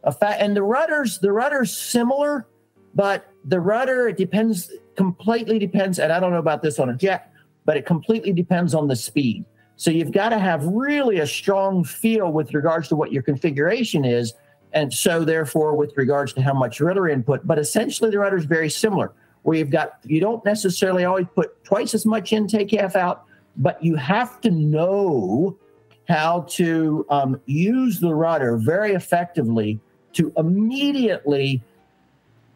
[0.04, 2.46] a fa- and the rudders, the rudders similar,
[2.94, 6.94] but the rudder it depends completely depends, and I don't know about this on a
[6.94, 7.32] jet,
[7.64, 9.44] but it completely depends on the speed.
[9.76, 14.04] So you've got to have really a strong feel with regards to what your configuration
[14.04, 14.34] is,
[14.72, 17.46] and so therefore with regards to how much rudder input.
[17.46, 21.62] But essentially, the rudder is very similar, where you've got you don't necessarily always put
[21.64, 23.24] twice as much in, take half out,
[23.56, 25.56] but you have to know
[26.08, 29.78] how to um, use the rudder very effectively
[30.14, 31.62] to immediately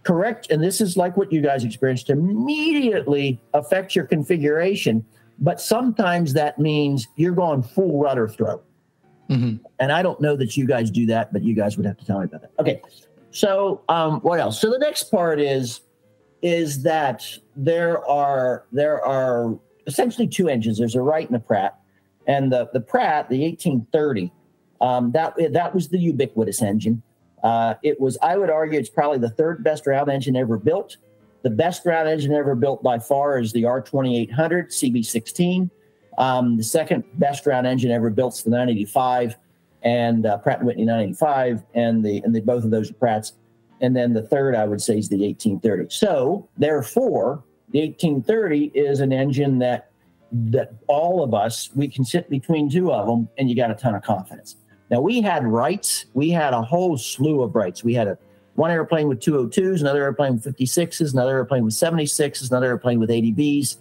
[0.05, 0.51] correct.
[0.51, 5.05] And this is like what you guys experienced immediately affect your configuration.
[5.39, 8.63] But sometimes that means you're going full rudder throw.
[9.29, 9.65] Mm-hmm.
[9.79, 12.05] And I don't know that you guys do that, but you guys would have to
[12.05, 12.53] tell me about that.
[12.59, 12.81] Okay.
[13.33, 14.61] So um, what else?
[14.61, 15.83] So the next part is
[16.43, 20.79] is that there are there are essentially two engines.
[20.79, 21.82] There's a Wright and a Pratt
[22.27, 24.33] and the the Pratt, the 1830,
[24.81, 27.03] um, that that was the ubiquitous engine.
[27.43, 30.97] Uh, it was, I would argue, it's probably the third best round engine ever built.
[31.43, 35.69] The best round engine ever built by far is the R2800 CB16.
[36.19, 39.37] Um, the second best round engine ever built is the 985
[39.83, 43.33] and uh, Pratt Whitney 985, and the and the both of those are Pratts.
[43.81, 45.89] And then the third, I would say, is the 1830.
[45.91, 49.91] So therefore, the 1830 is an engine that
[50.33, 53.75] that all of us we can sit between two of them and you got a
[53.75, 54.57] ton of confidence.
[54.91, 56.07] Now we had Wrights.
[56.15, 57.85] We had a whole slew of Wrights.
[57.85, 58.19] We had a
[58.55, 63.09] one airplane with 202s another airplane with 56s another airplane with 76s another airplane with
[63.09, 63.79] 80bs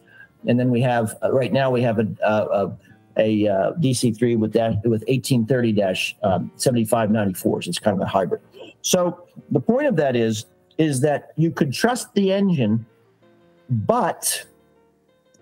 [0.47, 2.77] and then we have uh, right now we have a, a, a,
[3.17, 8.41] a uh, dc3 with that with 1830 7594s it's kind of a hybrid.
[8.81, 10.45] So the point of that is
[10.77, 12.85] is that you could trust the engine
[13.69, 14.45] but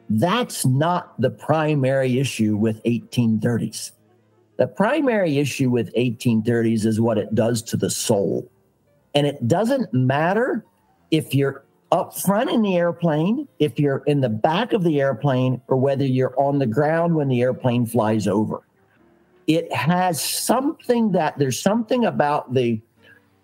[0.10, 3.92] that's not the primary issue with 1830s.
[4.58, 8.50] The primary issue with 1830s is what it does to the soul.
[9.14, 10.66] And it doesn't matter
[11.12, 15.62] if you're up front in the airplane, if you're in the back of the airplane,
[15.68, 18.62] or whether you're on the ground when the airplane flies over.
[19.48, 22.80] It has something that there's something about the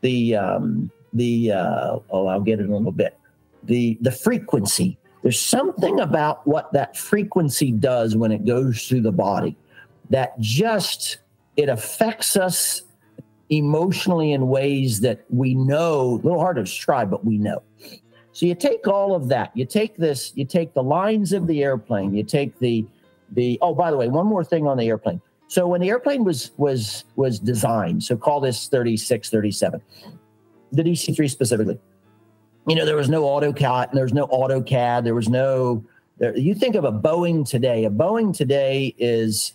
[0.01, 3.17] the um, the uh, oh I'll get it in a little bit
[3.63, 9.11] the the frequency there's something about what that frequency does when it goes through the
[9.11, 9.57] body
[10.11, 11.17] that just
[11.57, 12.83] it affects us
[13.49, 17.63] emotionally in ways that we know a little hard to describe but we know.
[18.33, 19.49] So you take all of that.
[19.55, 22.13] You take this you take the lines of the airplane.
[22.13, 22.85] You take the
[23.31, 25.19] the oh by the way one more thing on the airplane.
[25.47, 29.81] So when the airplane was was was designed so call this 36 37
[30.71, 31.79] the dc3 specifically
[32.67, 35.83] you know, there was no AutoCAD, there was no AutoCAD, there was no.
[36.17, 37.85] There, you think of a Boeing today.
[37.85, 39.53] A Boeing today is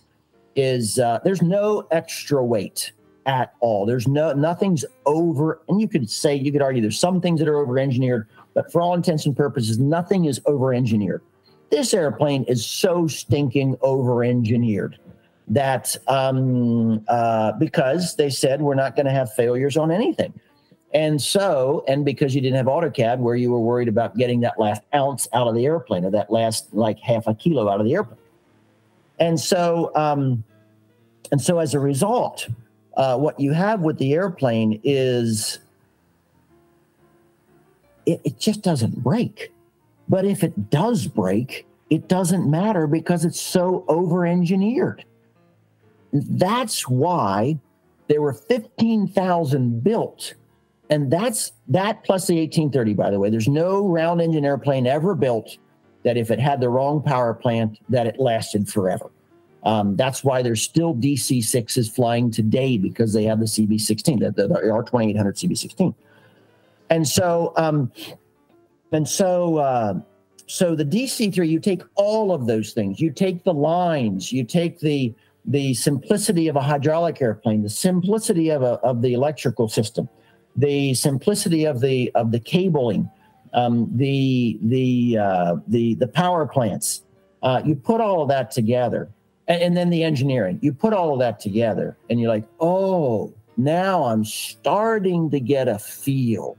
[0.56, 2.92] is uh, there's no extra weight
[3.26, 3.86] at all.
[3.86, 7.48] There's no nothing's over, and you could say you could argue there's some things that
[7.48, 11.22] are over engineered, but for all intents and purposes, nothing is over engineered.
[11.70, 14.98] This airplane is so stinking over engineered
[15.48, 20.32] that um, uh, because they said we're not going to have failures on anything.
[20.92, 24.58] And so, and because you didn't have AutoCAD, where you were worried about getting that
[24.58, 27.86] last ounce out of the airplane or that last like half a kilo out of
[27.86, 28.18] the airplane.
[29.20, 30.42] And so, um,
[31.30, 32.48] and so as a result,
[32.96, 35.60] uh, what you have with the airplane is
[38.06, 39.52] it, it just doesn't break.
[40.08, 45.04] But if it does break, it doesn't matter because it's so over engineered.
[46.12, 47.58] That's why
[48.08, 50.34] there were 15,000 built
[50.90, 53.30] and that's that plus the 1830, by the way.
[53.30, 55.56] There's no round engine airplane ever built
[56.02, 59.10] that if it had the wrong power plant, that it lasted forever.
[59.62, 64.48] Um, that's why there's still DC6s flying today because they have the CB16, the, the,
[64.48, 65.94] the R2800 CB16.
[66.88, 67.92] And so, um,
[68.90, 69.94] and so, uh,
[70.46, 72.98] so the DC3, you take all of those things.
[73.00, 75.14] You take the lines, you take the
[75.46, 80.06] the simplicity of a hydraulic airplane, the simplicity of a, of the electrical system,
[80.56, 83.10] the simplicity of the of the cabling,
[83.52, 87.02] um, the the uh, the the power plants.
[87.42, 89.08] Uh, you put all of that together,
[89.48, 90.58] and, and then the engineering.
[90.62, 95.68] You put all of that together, and you're like, oh, now I'm starting to get
[95.68, 96.56] a feel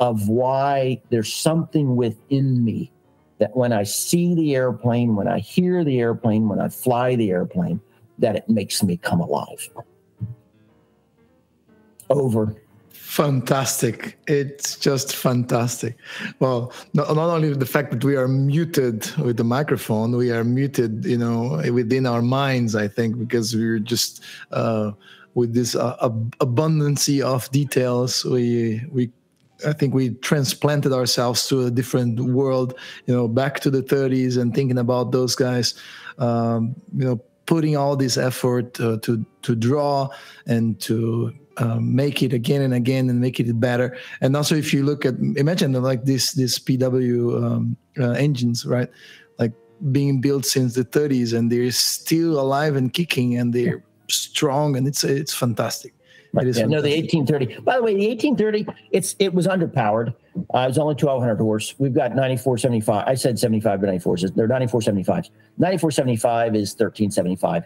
[0.00, 2.90] of why there's something within me
[3.38, 7.30] that when I see the airplane, when I hear the airplane, when I fly the
[7.30, 7.80] airplane,
[8.18, 9.68] that it makes me come alive.
[12.08, 12.54] Over
[13.10, 14.20] Fantastic.
[14.28, 15.96] It's just fantastic.
[16.38, 20.44] Well, not, not only the fact that we are muted with the microphone, we are
[20.44, 24.92] muted, you know, within our minds, I think, because we're just uh,
[25.34, 29.10] with this uh, ab- abundance of details, we we
[29.66, 34.40] I think we transplanted ourselves to a different world, you know, back to the 30s
[34.40, 35.74] and thinking about those guys,
[36.18, 37.20] um, you know,
[37.50, 40.08] putting all this effort uh, to to draw
[40.46, 43.98] and to um, make it again and again and make it better.
[44.20, 48.88] And also, if you look at imagine like this this PW um, uh, engines, right?
[49.40, 49.52] Like
[49.90, 54.86] being built since the 30s and they're still alive and kicking and they're strong and
[54.86, 55.92] it's it's fantastic.
[56.32, 56.46] Right.
[56.46, 57.60] Yeah, no, the 1830.
[57.60, 60.14] By the way, the 1830, it's it was underpowered.
[60.54, 61.74] Uh, it was only 1200 horse.
[61.78, 63.04] We've got 9475.
[63.06, 64.16] I said 75 to 94.
[64.16, 65.30] They're 9475.
[65.58, 67.64] 9475 is 1375.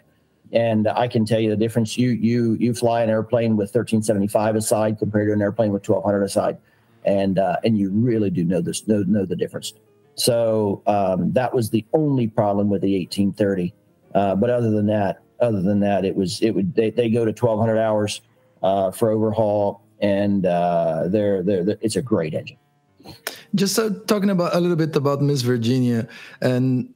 [0.51, 1.97] And I can tell you the difference.
[1.97, 6.23] You you you fly an airplane with 1375 aside compared to an airplane with 1200
[6.23, 6.57] aside,
[7.03, 9.73] and uh, and you really do know this know know the difference.
[10.15, 13.73] So um, that was the only problem with the 1830.
[14.13, 17.25] Uh, but other than that, other than that, it was it would they, they go
[17.25, 18.21] to 1200 hours
[18.65, 22.57] uh, for overhaul, and uh, they're, they're, they're, it's a great engine.
[23.53, 26.07] Just uh, talking about a little bit about Miss Virginia,
[26.41, 26.91] and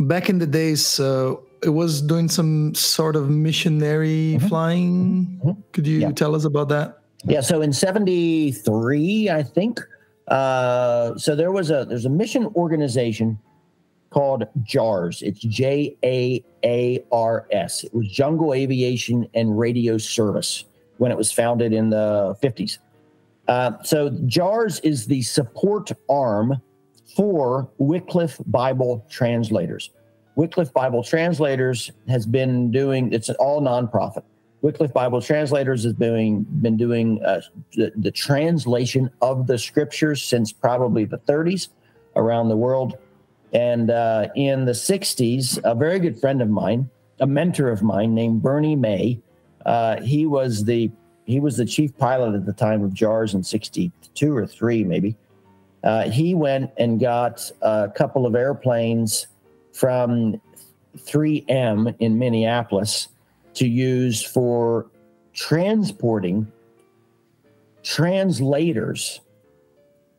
[0.00, 4.48] back in the days, uh, it was doing some sort of missionary mm-hmm.
[4.48, 5.40] flying.
[5.44, 5.60] Mm-hmm.
[5.72, 6.10] Could you yeah.
[6.10, 6.98] tell us about that?
[7.24, 7.40] Yeah.
[7.40, 9.80] So in '73, I think.
[10.26, 13.38] Uh, so there was a there's a mission organization
[14.10, 15.22] called JAARS.
[15.22, 17.84] It's J A A R S.
[17.84, 20.64] It was Jungle Aviation and Radio Service
[20.98, 22.78] when it was founded in the 50s.
[23.48, 26.60] Uh, so JAARS is the support arm
[27.16, 29.90] for Wycliffe Bible Translators.
[30.34, 34.22] Wycliffe Bible Translators has been doing, it's an all nonprofit.
[34.62, 37.40] Wycliffe Bible Translators has been, been doing uh,
[37.74, 41.68] the, the translation of the scriptures since probably the 30s
[42.16, 42.98] around the world.
[43.52, 46.90] And uh, in the 60s, a very good friend of mine,
[47.20, 49.20] a mentor of mine named Bernie May,
[49.66, 50.90] uh, he was the
[51.26, 55.16] he was the chief pilot at the time of JAARS in '62 or three, maybe.
[55.82, 59.26] Uh, he went and got a couple of airplanes
[59.72, 60.40] from
[60.96, 63.08] 3M in Minneapolis
[63.54, 64.86] to use for
[65.32, 66.50] transporting
[67.82, 69.20] translators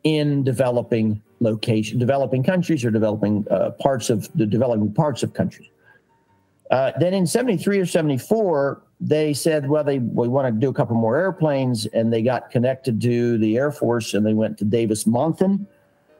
[0.04, 5.68] in developing location, developing countries or developing uh, parts of the developing parts of countries.
[6.70, 10.74] Uh, then in 73 or 74, they said, well, they we want to do a
[10.74, 14.64] couple more airplanes, and they got connected to the Air Force, and they went to
[14.64, 15.66] Davis Monthan,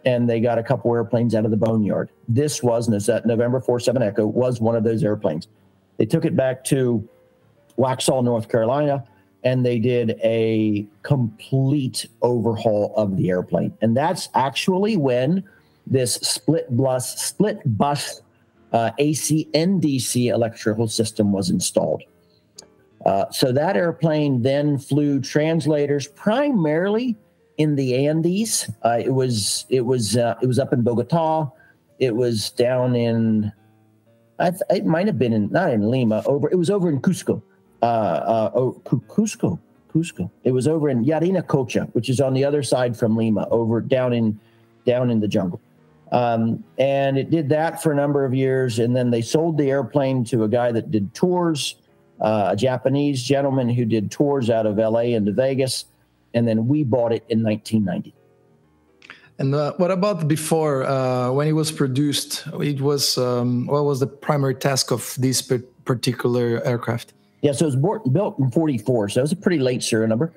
[0.04, 2.10] and they got a couple airplanes out of the boneyard.
[2.28, 5.48] This was, November 47 Echo was one of those airplanes.
[5.96, 7.06] They took it back to
[7.76, 9.04] Waxhaw, North Carolina,
[9.42, 13.76] and they did a complete overhaul of the airplane.
[13.80, 15.42] And that's actually when
[15.86, 18.22] this split bus, split bus
[18.72, 22.02] uh, AC NDC electrical system was installed.
[23.05, 27.16] Uh, so that airplane then flew translators primarily
[27.57, 28.70] in the Andes.
[28.84, 31.51] Uh, it was it was uh, it was up in Bogota.
[31.99, 33.53] It was down in
[34.38, 37.01] I th- it might have been in not in Lima over it was over in
[37.01, 37.42] Cusco.
[37.82, 39.59] Uh, uh, oh, Cusco,
[39.92, 40.30] Cusco.
[40.42, 44.12] It was over in Yarinacocha, which is on the other side from Lima, over down
[44.12, 44.38] in
[44.84, 45.61] down in the jungle.
[46.11, 49.70] Um, and it did that for a number of years, and then they sold the
[49.70, 51.76] airplane to a guy that did tours
[52.20, 55.84] uh, a Japanese gentleman who did tours out of LA into Vegas,
[56.34, 58.14] and then we bought it in 1990.
[59.38, 62.44] And uh, what about before uh, when it was produced?
[62.60, 65.40] It was um, what was the primary task of this
[65.84, 67.12] particular aircraft?
[67.40, 70.32] Yeah, so it was built in 44, so it was a pretty late serial number,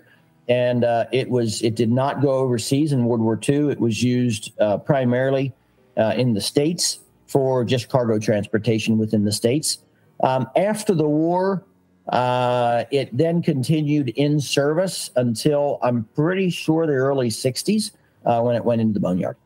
[0.48, 3.72] and uh, it was it did not go overseas in World War II.
[3.72, 5.52] It was used uh, primarily
[5.98, 9.80] uh, in the states for just cargo transportation within the states.
[10.22, 11.64] Um, after the war,
[12.10, 17.92] uh, it then continued in service until I'm pretty sure the early 60s
[18.26, 19.38] uh, when it went into the boneyard.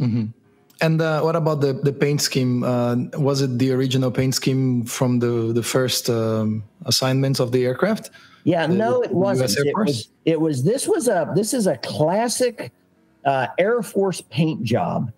[0.00, 0.26] Mm-hmm.
[0.82, 2.62] And uh, what about the, the paint scheme?
[2.62, 7.64] Uh, was it the original paint scheme from the, the first um, assignments of the
[7.64, 8.10] aircraft?
[8.44, 9.66] Yeah, the, no, it wasn't.
[9.66, 12.72] It was, it was, this was a, this is a classic
[13.24, 15.10] uh, Air Force paint job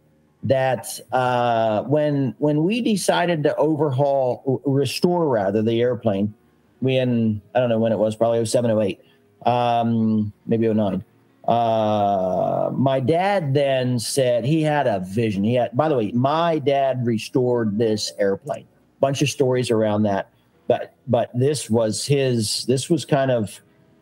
[0.44, 6.34] that uh, when when we decided to overhaul, restore rather the airplane,
[6.80, 9.00] we in I don't know when it was, probably 07, 08,
[9.46, 11.04] um, maybe 09.
[11.46, 15.42] Uh, my dad then said he had a vision.
[15.42, 18.66] He had, by the way, my dad restored this airplane.
[19.00, 20.28] Bunch of stories around that,
[20.66, 22.66] but but this was his.
[22.66, 23.60] This was kind of,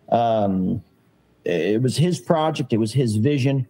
[0.09, 0.83] um,
[1.45, 2.73] it was his project.
[2.73, 3.67] It was his vision.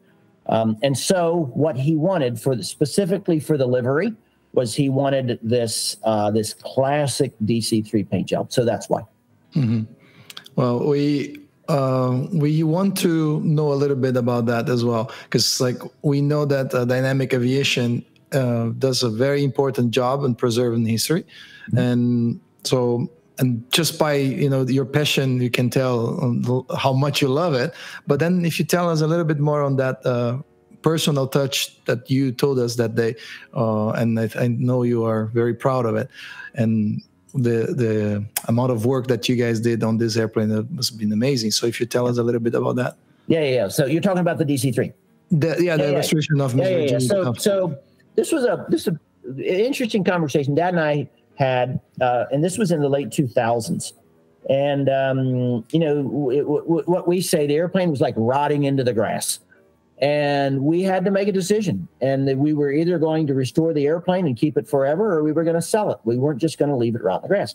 [0.46, 4.14] Um, and so, what he wanted for the, specifically for the livery
[4.56, 8.52] was he wanted this uh, this classic DC three paint job.
[8.52, 9.02] So that's why.
[9.54, 9.82] Mm-hmm.
[10.56, 11.38] Well, we
[11.68, 16.20] uh, we want to know a little bit about that as well, because like we
[16.20, 21.22] know that uh, dynamic aviation uh, does a very important job in preserving history,
[21.68, 21.78] mm-hmm.
[21.78, 27.28] and so and just by you know your passion, you can tell how much you
[27.28, 27.74] love it.
[28.06, 30.38] But then, if you tell us a little bit more on that uh,
[30.86, 31.56] personal touch
[31.86, 33.16] that you told us that day,
[33.56, 36.08] uh, and I, I know you are very proud of it,
[36.54, 37.02] and
[37.34, 41.50] the the amount of work that you guys did on this airplane must been amazing.
[41.50, 42.92] So if you tell us a little bit about that.
[43.26, 43.54] Yeah, yeah.
[43.58, 43.68] yeah.
[43.68, 44.92] So you're talking about the DC three.
[45.32, 46.44] The, yeah, the yeah, restoration yeah.
[46.44, 46.98] of yeah, yeah, yeah.
[47.00, 47.76] So so
[48.14, 50.54] this was a this was an interesting conversation.
[50.54, 53.92] Dad and I had, uh, and this was in the late 2000s.
[54.48, 55.18] And um,
[55.74, 59.40] you know it, w- what we say, the airplane was like rotting into the grass
[59.98, 61.88] and we had to make a decision.
[62.00, 65.32] And we were either going to restore the airplane and keep it forever or we
[65.32, 65.98] were going to sell it.
[66.04, 67.54] We weren't just going to leave it rot in the grass.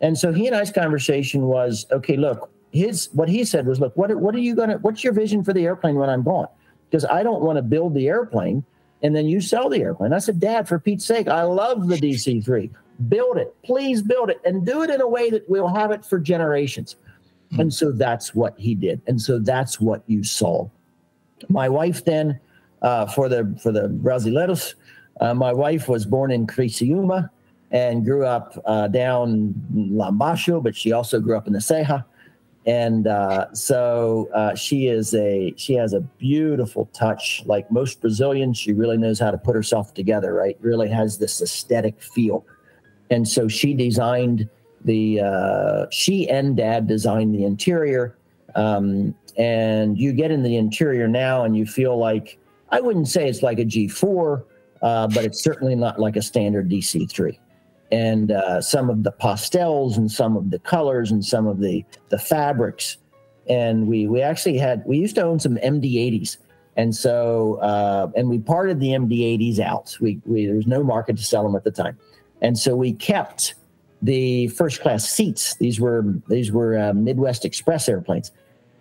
[0.00, 3.96] And so he and i's conversation was okay look his what he said was look
[3.96, 6.46] what, what are you going to what's your vision for the airplane when i'm gone?
[6.88, 8.64] Because i don't want to build the airplane
[9.02, 10.12] and then you sell the airplane.
[10.12, 12.70] I said dad for pete's sake i love the dc3
[13.08, 13.54] build it.
[13.64, 16.96] Please build it and do it in a way that we'll have it for generations.
[17.50, 17.60] Mm-hmm.
[17.62, 19.00] and so that's what he did.
[19.06, 20.68] And so that's what you saw
[21.48, 22.38] my wife then,
[22.82, 24.74] uh, for the for the Brasileiros,
[25.20, 27.30] uh, my wife was born in Criciúma
[27.70, 32.04] and grew up uh, down Lambacho, but she also grew up in the Serra.
[32.66, 37.42] And uh, so uh, she is a she has a beautiful touch.
[37.46, 40.34] Like most Brazilians, she really knows how to put herself together.
[40.34, 42.44] Right, really has this aesthetic feel.
[43.10, 44.48] And so she designed
[44.84, 48.16] the uh, she and Dad designed the interior.
[48.54, 52.38] Um, and you get in the interior now and you feel like
[52.70, 54.44] I wouldn't say it's like a G4,
[54.82, 57.38] uh, but it's certainly not like a standard DC3.
[57.90, 61.84] And uh, some of the pastels and some of the colors and some of the
[62.10, 62.98] the fabrics,
[63.48, 66.36] and we we actually had we used to own some MD80s,
[66.76, 69.96] and so uh, and we parted the MD80s out.
[70.02, 71.96] We, we there was no market to sell them at the time,
[72.42, 73.54] and so we kept
[74.02, 75.54] the first class seats.
[75.54, 78.32] These were these were uh, Midwest Express airplanes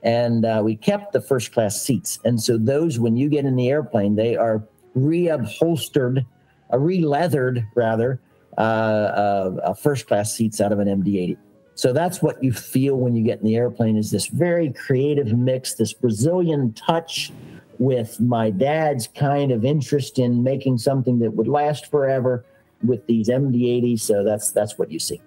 [0.07, 2.17] and uh, we kept the first class seats.
[2.23, 4.63] And so those, when you get in the airplane, they are
[4.95, 6.25] reupholstered,
[6.71, 8.21] uh, re-leathered rather,
[8.57, 11.35] uh, uh, first class seats out of an MD-80.
[11.75, 15.37] So that's what you feel when you get in the airplane is this very creative
[15.37, 17.33] mix, this Brazilian touch
[17.77, 22.45] with my dad's kind of interest in making something that would last forever
[22.81, 23.99] with these MD-80s.
[23.99, 25.21] So that's that's what you see.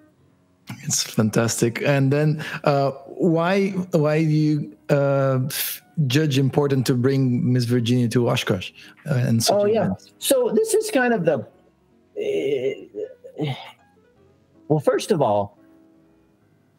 [0.83, 1.81] It's fantastic.
[1.81, 5.39] And then, uh, why why do you uh,
[6.07, 8.71] judge important to bring Miss Virginia to Oshkosh?
[9.09, 9.85] Uh, and oh yeah.
[9.85, 10.13] Events?
[10.19, 11.45] So this is kind of the.
[12.17, 13.53] Uh,
[14.67, 15.57] well, first of all,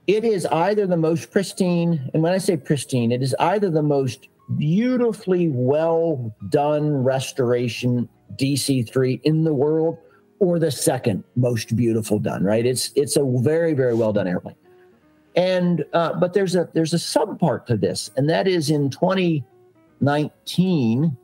[0.07, 3.83] it is either the most pristine, and when I say pristine, it is either the
[3.83, 9.99] most beautifully well done restoration DC3 in the world
[10.43, 12.67] or the second most beautiful done, right?
[12.67, 14.57] It's it's a very very well done airplane.
[15.37, 18.91] And uh, but there's a there's a sub part to this, and that is in
[18.91, 21.17] 2019.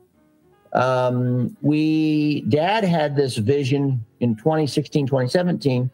[0.71, 5.91] Um, we dad had this vision in 2016 2017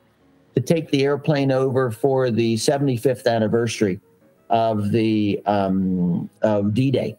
[0.53, 3.99] to take the airplane over for the 75th anniversary
[4.51, 7.17] of the um, of D-Day,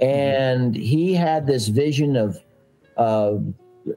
[0.00, 2.38] and he had this vision of
[2.96, 3.52] of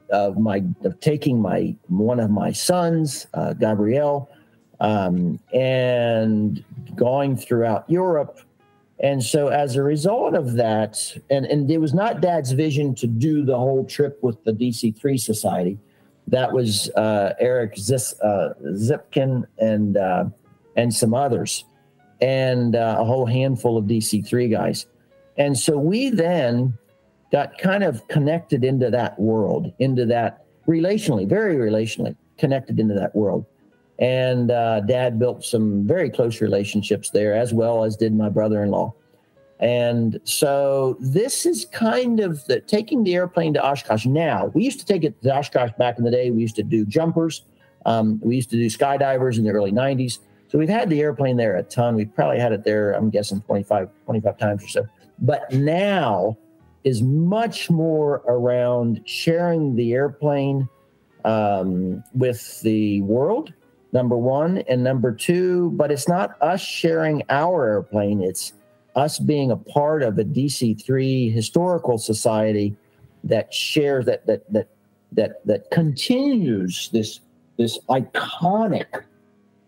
[0.09, 4.29] of my of taking my one of my sons, uh, Gabriel,
[4.79, 6.63] um, and
[6.95, 8.39] going throughout Europe.
[9.01, 13.07] And so, as a result of that, and, and it was not Dad's vision to
[13.07, 15.77] do the whole trip with the DC3 Society.
[16.27, 20.25] That was uh, Eric Zis, uh, Zipkin and uh,
[20.75, 21.63] and some others,
[22.21, 24.85] and uh, a whole handful of DC3 guys.
[25.37, 26.77] And so we then
[27.32, 33.15] got kind of connected into that world, into that relationally, very relationally connected into that
[33.15, 33.45] world.
[33.99, 38.63] And uh, dad built some very close relationships there, as well as did my brother
[38.63, 38.93] in law.
[39.59, 44.05] And so this is kind of the taking the airplane to Oshkosh.
[44.05, 46.32] Now, we used to take it to Oshkosh back in the day.
[46.32, 47.43] We used to do jumpers.
[47.86, 50.19] Um, we used to do skydivers in the early 90s.
[50.47, 51.95] So we've had the airplane there a ton.
[51.95, 54.88] We've probably had it there, I'm guessing 25, 25 times or so.
[55.19, 56.38] But now
[56.84, 60.67] is much more around sharing the airplane
[61.25, 63.53] um, with the world,
[63.91, 64.59] number one.
[64.59, 68.53] And number two, but it's not us sharing our airplane, it's
[68.95, 72.75] us being a part of a DC 3 historical society
[73.23, 74.69] that shares that, that, that,
[75.11, 77.21] that, that continues this,
[77.57, 79.03] this iconic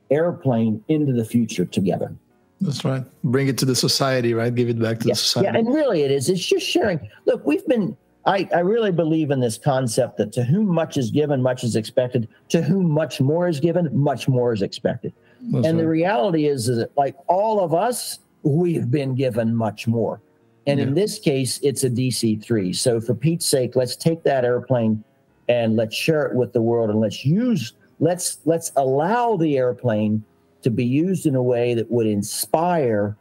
[0.09, 2.13] airplane into the future together.
[2.61, 3.03] That's right.
[3.23, 4.53] Bring it to the society, right?
[4.53, 5.13] Give it back to yeah.
[5.13, 5.49] the society.
[5.51, 6.29] Yeah, and really it is.
[6.29, 7.09] It's just sharing.
[7.25, 11.09] Look, we've been I, I really believe in this concept that to whom much is
[11.09, 12.27] given, much is expected.
[12.49, 15.11] To whom much more is given, much more is expected.
[15.41, 15.83] That's and right.
[15.83, 20.21] the reality is, is that like all of us, we've been given much more.
[20.67, 22.71] And in this case, it's a DC 3.
[22.73, 25.03] So for Pete's sake, let's take that airplane
[25.49, 30.23] and let's share it with the world and let's use let's let's allow the airplane
[30.61, 33.17] to be used in a way that would inspire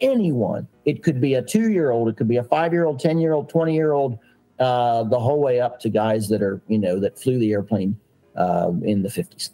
[0.00, 0.68] anyone.
[0.84, 4.18] It could be a two-year-old, it could be a five-year-old, ten-year-old, twenty-year-old,
[4.58, 7.98] uh, the whole way up to guys that are you know that flew the airplane
[8.36, 9.50] uh, in the fifties.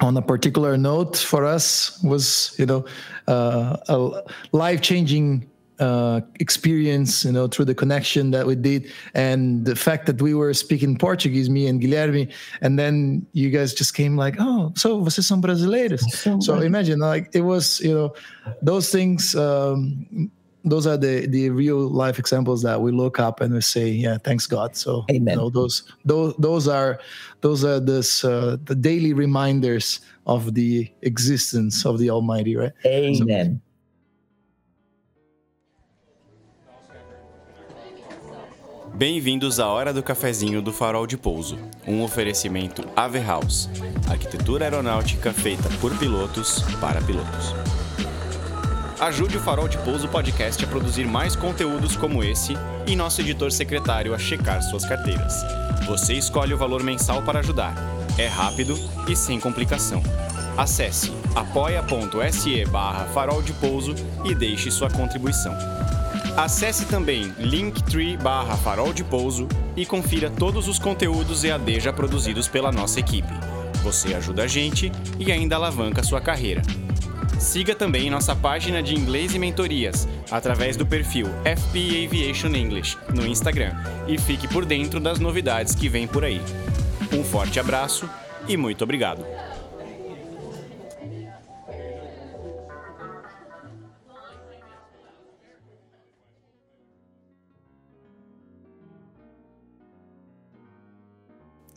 [0.00, 2.84] on a particular note for us was you know
[3.28, 5.49] uh, a life-changing
[5.80, 10.34] uh, experience you know through the connection that we did and the fact that we
[10.34, 15.00] were speaking portuguese me and guilherme and then you guys just came like oh so
[15.00, 16.02] vocês são brasileiros
[16.42, 18.12] so imagine like it was you know
[18.62, 20.30] those things um,
[20.64, 24.18] those are the the real life examples that we look up and we say yeah
[24.18, 25.34] thanks god so Amen.
[25.34, 27.00] you know, those those those are
[27.40, 33.62] those are this uh, the daily reminders of the existence of the almighty right Amen.
[38.94, 43.68] Bem-vindos à Hora do Cafezinho do Farol de Pouso, um oferecimento Ave House,
[44.08, 47.54] arquitetura aeronáutica feita por pilotos para pilotos.
[49.00, 52.54] Ajude o Farol de Pouso Podcast a produzir mais conteúdos como esse
[52.86, 55.34] e nosso editor secretário a checar suas carteiras.
[55.86, 57.74] Você escolhe o valor mensal para ajudar.
[58.18, 58.78] É rápido
[59.08, 60.02] e sem complicação.
[60.58, 65.56] Acesse apoia.se barra farol de pouso e deixe sua contribuição.
[66.36, 72.48] Acesse também linktree barra farol de pouso e confira todos os conteúdos EAD já produzidos
[72.48, 73.32] pela nossa equipe.
[73.82, 76.62] Você ajuda a gente e ainda alavanca sua carreira.
[77.38, 83.26] Siga também nossa página de inglês e mentorias através do perfil FP Aviation English no
[83.26, 83.72] Instagram
[84.06, 86.40] e fique por dentro das novidades que vem por aí.
[87.12, 88.08] Um forte abraço
[88.46, 89.24] e muito obrigado.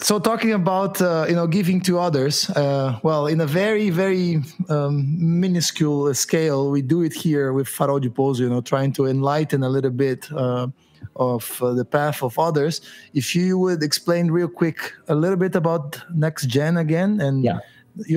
[0.03, 4.41] So talking about uh, you know giving to others uh, well in a very very
[4.69, 4.95] um,
[5.39, 9.63] minuscule scale we do it here with farol de pouso you know trying to enlighten
[9.63, 10.67] a little bit uh,
[11.15, 12.81] of uh, the path of others
[13.13, 14.77] if you would explain real quick
[15.07, 17.59] a little bit about next gen again and Yeah.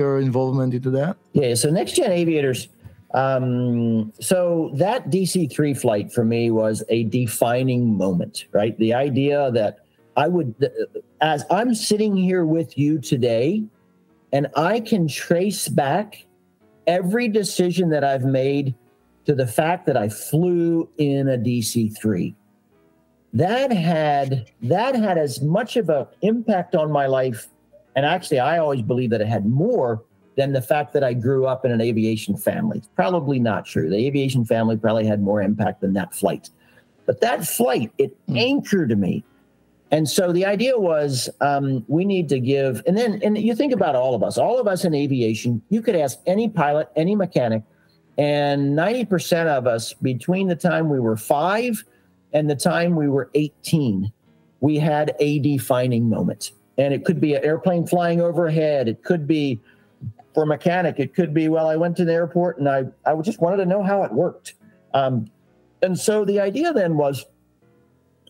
[0.01, 2.67] your involvement into that Yeah, so next gen aviators.
[3.13, 8.75] Um, so that DC 3 flight for me was a defining moment, right?
[8.77, 9.79] The idea that
[10.17, 10.53] I would,
[11.21, 13.63] as I'm sitting here with you today,
[14.33, 16.25] and I can trace back
[16.85, 18.75] every decision that I've made
[19.25, 22.35] to the fact that I flew in a DC 3.
[23.33, 27.47] That had that had as much of an impact on my life
[27.97, 30.03] and actually, I always believe that it had more
[30.35, 32.77] than the fact that I grew up in an aviation family.
[32.77, 33.89] It's probably not true.
[33.89, 36.51] The aviation family probably had more impact than that flight.
[37.07, 38.37] But that flight, it hmm.
[38.37, 39.23] anchored me.
[39.91, 43.71] And so the idea was um, we need to give, and then, and you think
[43.71, 47.15] about all of us, all of us in aviation, you could ask any pilot, any
[47.15, 47.63] mechanic,
[48.17, 51.83] and 90% of us between the time we were five
[52.33, 54.11] and the time we were 18,
[54.59, 56.51] we had a defining moment.
[56.77, 58.87] And it could be an airplane flying overhead.
[58.87, 59.59] It could be
[60.33, 60.99] for a mechanic.
[60.99, 63.65] It could be, well, I went to the airport and I, I just wanted to
[63.65, 64.55] know how it worked.
[64.93, 65.27] Um,
[65.81, 67.25] and so the idea then was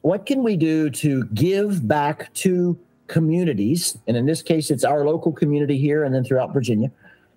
[0.07, 3.97] what can we do to give back to communities?
[4.07, 6.89] And in this case, it's our local community here and then throughout Virginia.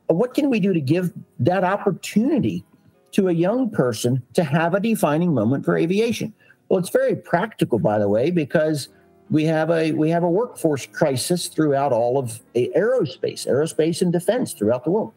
[0.06, 2.64] What can we do to give that opportunity
[3.10, 6.32] to a young person to have a defining moment for aviation?
[6.68, 8.88] Well, it's very practical, by the way, because
[9.30, 14.52] we have a we have a workforce crisis throughout all of aerospace, aerospace and defense
[14.52, 15.12] throughout the world.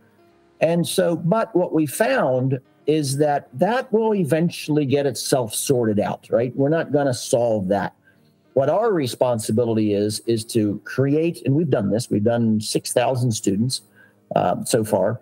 [0.59, 6.27] And so, but what we found is that that will eventually get itself sorted out,
[6.29, 6.55] right?
[6.55, 7.93] We're not going to solve that.
[8.53, 13.81] What our responsibility is, is to create, and we've done this, we've done 6,000 students
[14.35, 15.21] um, so far,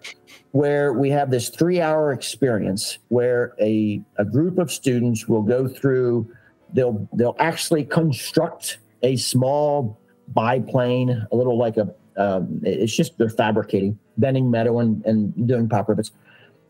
[0.52, 5.68] where we have this three hour experience where a, a group of students will go
[5.68, 6.30] through,
[6.74, 9.98] they'll, they'll actually construct a small
[10.34, 15.70] biplane, a little like a, um, it's just they're fabricating, bending metal and, and doing
[15.70, 16.12] pop rivets.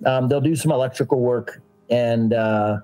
[0.06, 2.80] Um, they'll do some electrical work and uh,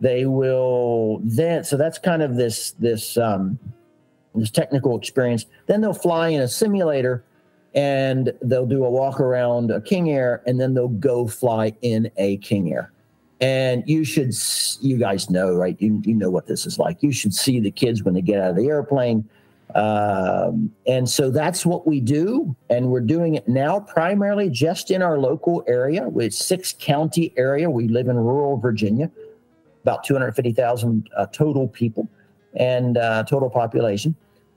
[0.00, 3.58] they will then so that's kind of this this um,
[4.34, 7.24] this technical experience then they'll fly in a simulator
[7.74, 12.10] and they'll do a walk around a King Air, and then they'll go fly in
[12.16, 12.92] a King Air.
[13.40, 14.32] And you should,
[14.80, 15.76] you guys know, right?
[15.80, 17.02] You, you know what this is like.
[17.02, 19.28] You should see the kids when they get out of the airplane.
[19.74, 22.54] Um, and so that's what we do.
[22.70, 27.70] And we're doing it now primarily just in our local area, with six county area.
[27.70, 29.10] We live in rural Virginia,
[29.82, 32.08] about 250,000 uh, total people
[32.54, 34.14] and uh, total population.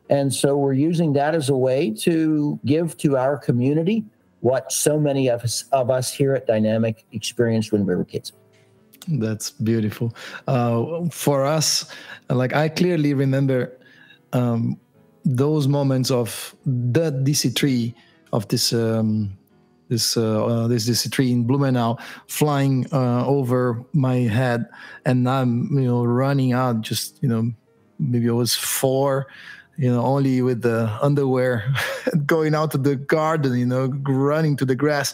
[0.09, 4.03] And so we're using that as a way to give to our community
[4.41, 8.33] what so many of us, of us here at Dynamic experienced when we were kids.
[9.07, 10.15] That's beautiful.
[10.47, 11.85] Uh, for us,
[12.29, 13.77] like I clearly remember
[14.33, 14.79] um,
[15.25, 17.93] those moments of the DC3
[18.31, 19.35] of this um,
[19.89, 24.67] this uh, uh, this DC3 in Blumenau flying uh, over my head,
[25.05, 26.81] and I'm you know running out.
[26.81, 27.51] Just you know,
[27.99, 29.27] maybe I was four,
[29.77, 31.73] you know, only with the underwear,
[32.25, 35.13] going out to the garden, you know, running to the grass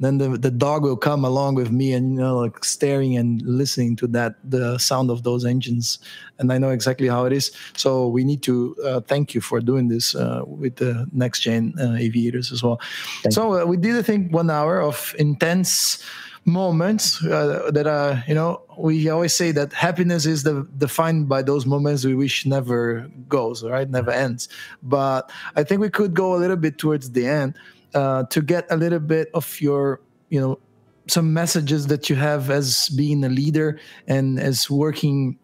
[0.00, 3.42] then the, the dog will come along with me and you know like staring and
[3.42, 5.98] listening to that the sound of those engines.
[6.38, 7.52] And i know exactly how it is.
[7.76, 11.74] So we need to uh, thank you for doing this uh, with the next gen
[11.80, 12.80] uh, aviators as well.
[13.22, 16.04] Thank so uh, we did i think one hour of intense
[16.44, 21.40] moments uh, that are you know we always say that happiness is the, defined by
[21.40, 23.88] those moments we wish never goes right?
[23.88, 24.48] Never ends.
[24.82, 27.54] But i think we could go a little bit towards the end
[27.94, 30.58] uh, to get a little bit of your, you know,
[31.06, 35.38] some messages that you have as being a leader and as working.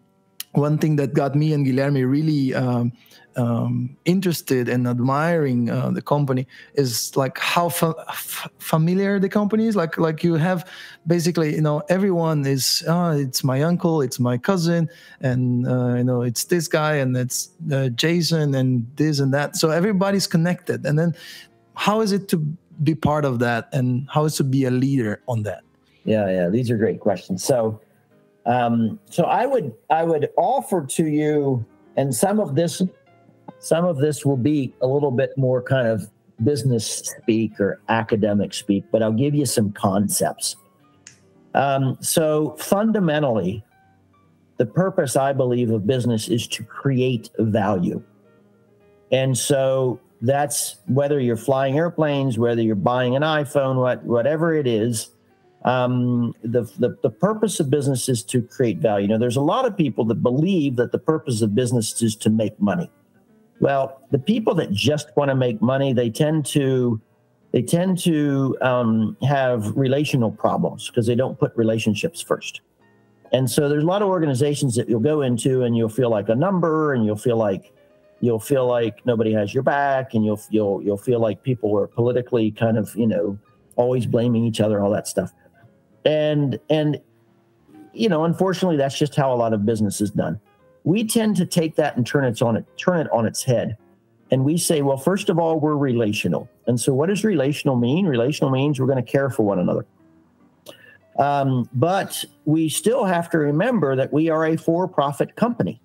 [0.53, 2.93] One thing that got me and Guilherme really um,
[3.37, 9.67] um, interested and admiring uh, the company is like how fa- f- familiar the company
[9.67, 9.77] is.
[9.77, 10.69] Like like you have
[11.07, 14.89] basically you know everyone is oh it's my uncle, it's my cousin,
[15.21, 19.57] and uh, you know it's this guy and it's uh, Jason and this and that.
[19.57, 21.15] So everybody's connected, and then
[21.75, 22.39] how is it to
[22.83, 25.63] be part of that and how is to be a leader on that?
[26.05, 27.45] Yeah yeah these are great questions.
[27.45, 27.81] So
[28.47, 31.65] um so i would i would offer to you
[31.97, 32.81] and some of this
[33.59, 36.09] some of this will be a little bit more kind of
[36.43, 36.87] business
[37.21, 40.57] speak or academic speak but i'll give you some concepts.
[41.53, 43.63] Um, so fundamentally
[44.57, 48.03] the purpose i believe of business is to create value.
[49.13, 54.67] And so that's whether you're flying airplanes, whether you're buying an iPhone, what whatever it
[54.67, 55.11] is.
[55.65, 59.09] Um, the, the the purpose of business is to create value.
[59.09, 62.31] Now, there's a lot of people that believe that the purpose of business is to
[62.31, 62.91] make money.
[63.61, 67.01] Well, the people that just want to make money, they tend to
[67.53, 72.61] they tend to um, have relational problems because they don't put relationships first.
[73.33, 76.29] And so there's a lot of organizations that you'll go into and you'll feel like
[76.29, 77.73] a number and you'll feel like
[78.21, 81.87] you'll feel like nobody has your back and you'll you'll you'll feel like people are
[81.87, 83.39] politically kind of you know
[83.77, 85.33] always blaming each other all that stuff.
[86.05, 87.01] And and
[87.93, 90.39] you know unfortunately that's just how a lot of business is done.
[90.85, 93.77] We tend to take that and turn it on it turn it on its head.
[94.31, 96.49] And we say well first of all we're relational.
[96.67, 98.07] And so what does relational mean?
[98.07, 99.87] Relational means we're going to care for one another.
[101.19, 105.81] Um, but we still have to remember that we are a for-profit company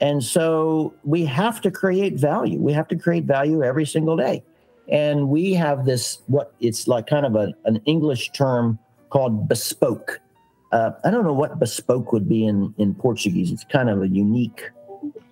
[0.00, 2.60] and so we have to create value.
[2.60, 4.42] We have to create value every single day.
[4.90, 8.78] And we have this, what it's like kind of a, an English term
[9.10, 10.20] called bespoke.
[10.72, 13.50] Uh, I don't know what bespoke would be in, in Portuguese.
[13.52, 14.70] It's kind of a unique.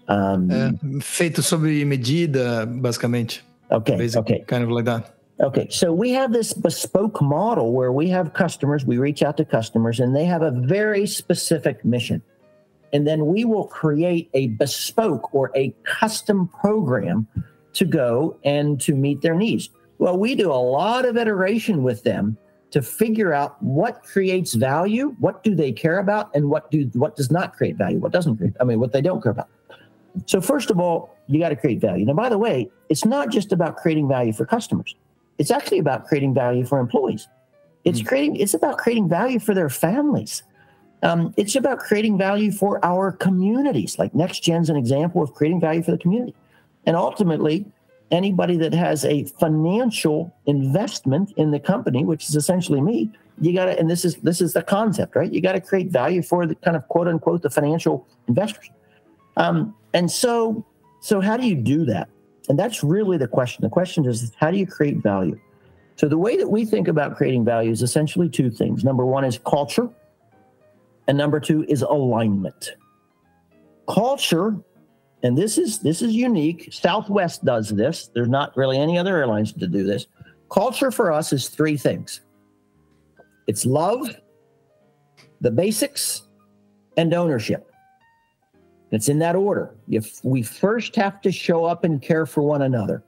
[0.09, 3.43] Um, é, feito sobre medida, basicamente.
[3.71, 3.97] Okay.
[3.97, 4.45] Basically, okay.
[4.47, 5.13] Kind of like that.
[5.39, 9.45] Okay, so we have this bespoke model where we have customers, we reach out to
[9.45, 12.23] customers, and they have a very specific mission
[12.93, 17.27] and then we will create a bespoke or a custom program
[17.75, 19.69] to go and to meet their needs.
[19.99, 22.37] Well, we do a lot of iteration with them
[22.71, 27.17] to figure out what creates value, what do they care about, and what do what
[27.17, 28.55] does not create value, what doesn't create.
[28.61, 29.49] I mean, what they don't care about.
[30.27, 32.05] So first of all, you got to create value.
[32.05, 34.95] Now, by the way, it's not just about creating value for customers.
[35.39, 37.29] It's actually about creating value for employees.
[37.85, 38.09] It's mm-hmm.
[38.09, 38.37] creating.
[38.37, 40.43] It's about creating value for their families.
[41.03, 43.99] Um, it's about creating value for our communities.
[43.99, 46.35] Like NextGen's an example of creating value for the community.
[46.87, 47.67] And ultimately,
[48.11, 53.67] anybody that has a financial investment in the company, which is essentially me, you got
[53.67, 55.31] to, and this is this is the concept, right?
[55.31, 58.71] You got to create value for the kind of quote unquote the financial investors.
[59.37, 60.65] Um, and so,
[61.01, 62.09] so how do you do that?
[62.49, 63.63] And that's really the question.
[63.63, 65.39] The question is, how do you create value?
[65.97, 68.85] So the way that we think about creating value is essentially two things.
[68.85, 69.89] Number one is culture
[71.09, 72.73] and number two is alignment.
[73.89, 74.57] Culture,
[75.23, 76.69] and this is this is unique.
[76.73, 78.11] Southwest does this.
[78.15, 80.07] There's not really any other airlines to do this.
[80.51, 82.21] culture for us is three things
[83.47, 84.09] it's love,
[85.41, 86.23] the basics,
[86.97, 87.71] and ownership.
[88.91, 89.75] It's in that order.
[89.89, 93.03] If we first have to show up and care for one another.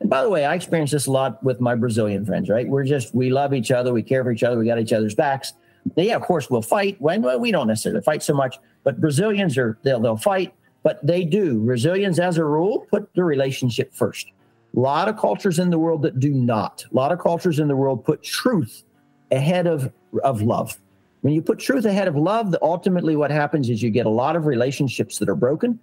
[0.00, 2.68] And by the way, I experience this a lot with my Brazilian friends, right?
[2.68, 5.14] We're just, we love each other, we care for each other, we got each other's
[5.14, 5.54] backs.
[5.94, 7.00] Yeah, of course, we'll fight.
[7.00, 11.04] When well, we don't necessarily fight so much, but Brazilians are, they'll, they'll fight, but
[11.06, 11.60] they do.
[11.60, 14.28] Brazilians, as a rule, put the relationship first.
[14.76, 16.84] A lot of cultures in the world that do not.
[16.90, 18.84] A lot of cultures in the world put truth
[19.30, 20.78] ahead of, of love.
[21.22, 24.36] When you put truth ahead of love, ultimately what happens is you get a lot
[24.36, 25.78] of relationships that are broken.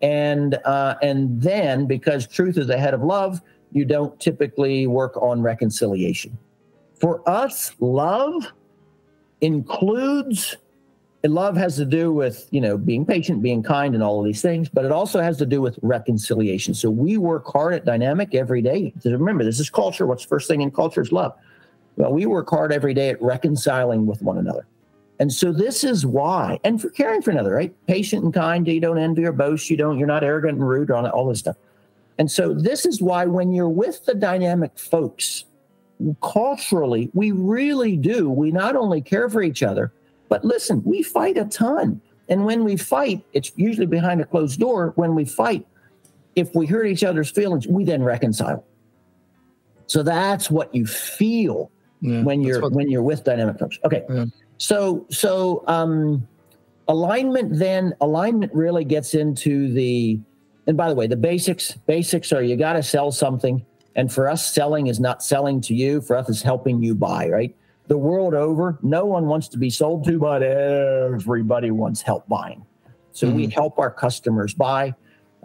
[0.00, 3.42] And uh, and then because truth is ahead of love,
[3.72, 6.38] you don't typically work on reconciliation.
[7.00, 8.52] For us, love
[9.40, 10.56] includes
[11.24, 14.40] love has to do with you know being patient being kind and all of these
[14.40, 18.34] things but it also has to do with reconciliation so we work hard at dynamic
[18.34, 21.34] every day remember this is culture what's first thing in culture is love
[21.98, 24.68] well, we work hard every day at reconciling with one another.
[25.18, 27.74] And so this is why, and for caring for another, right?
[27.88, 30.92] Patient and kind, you don't envy or boast, you don't, you're not arrogant and rude,
[30.92, 31.56] on all this stuff.
[32.18, 35.44] And so this is why when you're with the dynamic folks,
[36.22, 38.30] culturally, we really do.
[38.30, 39.92] We not only care for each other,
[40.28, 42.00] but listen, we fight a ton.
[42.28, 44.92] And when we fight, it's usually behind a closed door.
[44.96, 45.66] When we fight,
[46.36, 48.64] if we hurt each other's feelings, we then reconcile.
[49.86, 51.70] So that's what you feel
[52.00, 53.78] yeah, when you're what, when you're with dynamic folks.
[53.84, 54.04] Okay.
[54.08, 54.26] Yeah.
[54.58, 56.28] So so um
[56.86, 60.20] alignment then alignment really gets into the
[60.66, 63.64] and by the way, the basics basics are you got to sell something
[63.98, 67.28] and for us selling is not selling to you, for us is helping you buy,
[67.28, 67.54] right?
[67.88, 72.64] The world over, no one wants to be sold to, but everybody wants help buying.
[73.10, 73.36] So mm-hmm.
[73.36, 74.94] we help our customers buy.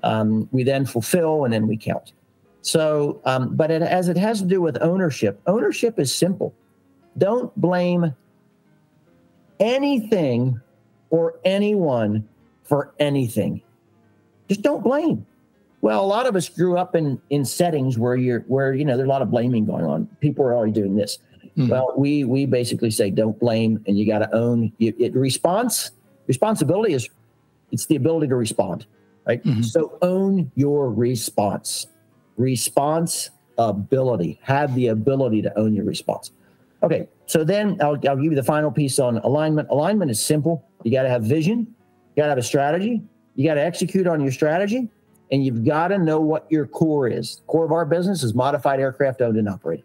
[0.04, 2.14] Um, we then fulfill and then we count.
[2.62, 6.54] So, um, but it, as it has to do with ownership, ownership is simple.
[7.18, 8.14] Don't blame
[9.60, 10.62] anything
[11.10, 12.30] or anyone
[12.62, 13.64] for anything.
[14.48, 15.26] Just don't blame.
[15.84, 18.96] Well, a lot of us grew up in in settings where you're where you know
[18.96, 20.06] there's a lot of blaming going on.
[20.22, 21.18] People are already doing this.
[21.58, 21.68] Mm-hmm.
[21.68, 24.72] Well, we we basically say don't blame, and you got to own.
[24.80, 25.92] It, it response
[26.26, 27.10] responsibility is
[27.74, 28.86] it's the ability to respond,
[29.28, 29.44] right?
[29.44, 29.64] Mm-hmm.
[29.64, 31.88] So own your response
[32.38, 34.40] response ability.
[34.42, 36.32] Have the ability to own your response.
[36.82, 39.68] Okay, so then I'll, I'll give you the final piece on alignment.
[39.70, 40.66] Alignment is simple.
[40.84, 41.68] You got to have vision,
[42.16, 43.02] you got to have a strategy,
[43.36, 44.90] you got to execute on your strategy,
[45.34, 47.42] and you've got to know what your core is.
[47.48, 49.84] Core of our business is modified aircraft owned and operated.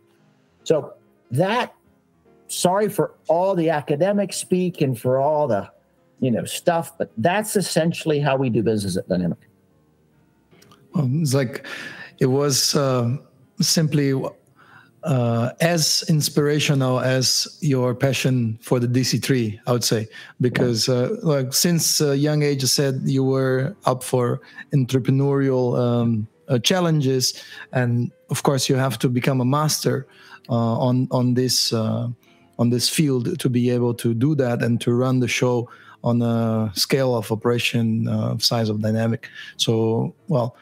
[0.65, 0.93] So
[1.31, 1.75] that,
[2.49, 5.71] sorry for all the academic speak and for all the,
[6.21, 9.39] you know, stuff, but that's essentially how we do business at Dynamic.
[10.95, 11.67] Um, it's like
[12.19, 13.17] it was uh,
[13.59, 14.13] simply
[15.05, 20.09] uh, as inspirational as your passion for the DC3, I would say,
[20.41, 24.41] because uh, like since young age, you said you were up for
[24.75, 27.43] entrepreneurial um, uh, challenges,
[27.73, 30.07] and of course, you have to become a master
[30.49, 32.09] uh, on on this uh,
[32.59, 35.69] on this field to be able to do that and to run the show
[36.05, 39.29] on a scale of operation uh, size of dynamic.
[39.57, 40.57] So, well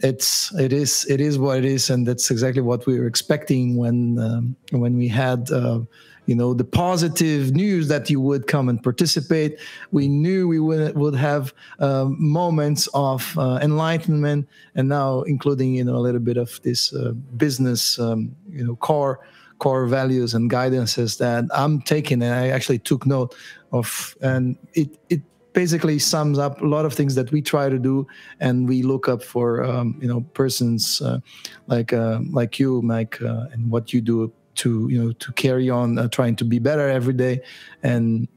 [0.00, 3.76] it's it is it is what it is, and that's exactly what we were expecting
[3.76, 5.50] when um, when we had.
[5.50, 5.80] Uh,
[6.26, 9.60] you know the positive news that you would come and participate
[9.92, 15.84] we knew we would, would have um, moments of uh, enlightenment and now including you
[15.84, 19.20] know a little bit of this uh, business um, you know core
[19.58, 23.32] core values and guidances that i'm taking and i actually took note
[23.72, 25.22] of and it it
[25.56, 28.06] basically sums up a lot of things that we try to do,
[28.40, 31.18] and we look up for um, you know persons uh,
[31.66, 35.70] like uh, like you, Mike, uh, and what you do to you know to carry
[35.70, 37.40] on uh, trying to be better every day,
[37.82, 38.28] and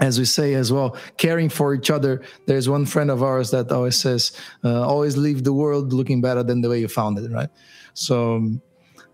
[0.00, 2.22] as we say as well, caring for each other.
[2.46, 4.32] There's one friend of ours that always says,
[4.62, 7.50] uh, "Always leave the world looking better than the way you found it." Right.
[7.94, 8.60] So um,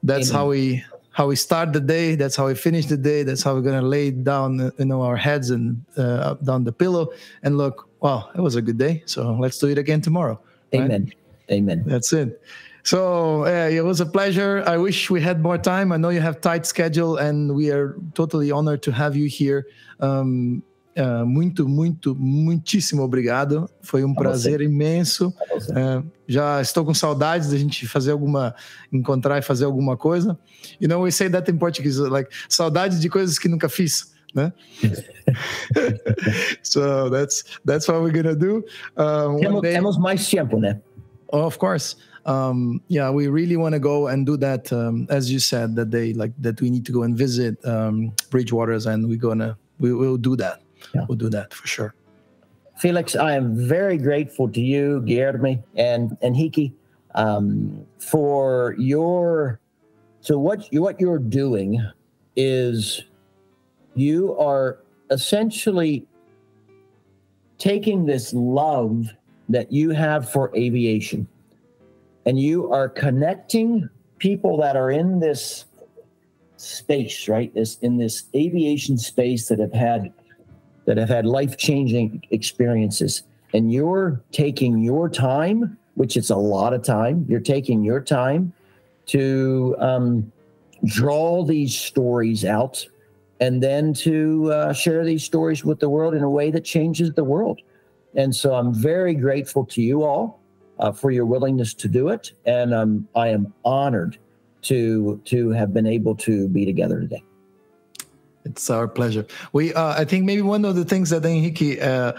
[0.03, 0.41] that's Amen.
[0.41, 0.85] how we
[1.17, 2.15] how we start the day.
[2.15, 3.23] That's how we finish the day.
[3.23, 7.09] That's how we're gonna lay down, you know, our heads and uh, down the pillow
[7.43, 7.89] and look.
[8.01, 9.03] Wow, it was a good day.
[9.07, 10.39] So let's do it again tomorrow.
[10.75, 11.05] Amen.
[11.05, 11.57] Right?
[11.57, 11.85] Amen.
[11.87, 12.43] That's it.
[12.83, 14.63] So uh, it was a pleasure.
[14.67, 15.91] I wish we had more time.
[15.91, 19.67] I know you have tight schedule, and we are totally honored to have you here.
[20.01, 20.63] Um,
[20.97, 23.69] Uh, muito, muito, muitíssimo obrigado.
[23.83, 24.65] Foi um a prazer você.
[24.65, 25.29] imenso.
[25.29, 28.55] Uh, já estou com saudades da gente fazer alguma,
[28.93, 30.39] encontrar e fazer alguma coisa.
[30.81, 34.15] You know, we say that in Portuguese, like saudades de coisas que nunca fiz.
[34.35, 34.53] Né?
[36.63, 38.65] so that's that's what we're gonna do.
[38.97, 40.81] Uh, temos, day, temos mais tempo, né?
[41.33, 41.97] of course.
[42.27, 44.73] um, yeah, we really want to go and do that.
[44.73, 48.13] Um, as you said, that they like that we need to go and visit um,
[48.31, 50.61] Bridgewaters, and we're gonna we will do that.
[50.97, 51.07] Yeah.
[51.09, 51.95] We'll do that for sure.
[52.79, 56.73] Felix, I am very grateful to you, Guilherme, and and Hiki,
[57.15, 59.61] um, for your.
[60.21, 61.81] So what you what you're doing
[62.35, 63.05] is
[63.95, 64.79] you are
[65.11, 66.07] essentially
[67.59, 69.07] taking this love
[69.49, 71.27] that you have for aviation
[72.27, 73.89] and you are connecting
[74.19, 75.65] people that are in this
[76.57, 80.13] space right this in this aviation space that have had
[80.87, 83.23] that have had life-changing experiences.
[83.55, 88.53] And you're taking your time which is a lot of time you're taking your time
[89.07, 90.31] to um,
[90.85, 92.87] draw these stories out
[93.41, 97.13] and then to uh, share these stories with the world in a way that changes
[97.13, 97.61] the world.
[98.15, 100.41] And so i'm very grateful to you all
[100.79, 102.33] uh, for your willingness to do it.
[102.45, 104.19] And um, i am honored
[104.63, 107.23] to to have been able to be together today
[108.47, 109.27] It's our pleasure.
[109.53, 112.13] We, uh, I think maybe one of the things that Henrique uh,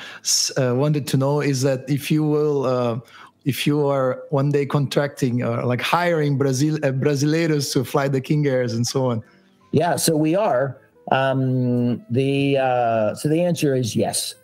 [0.57, 2.99] uh, wanted to know is that if you will, uh,
[3.45, 8.19] if you are one day contracting or like hiring Brazil uh, Brasileiros to fly the
[8.19, 9.23] King Airs and so on.
[9.71, 10.77] Yeah, so we are.
[11.11, 14.35] Um, the uh, so the answer is yes.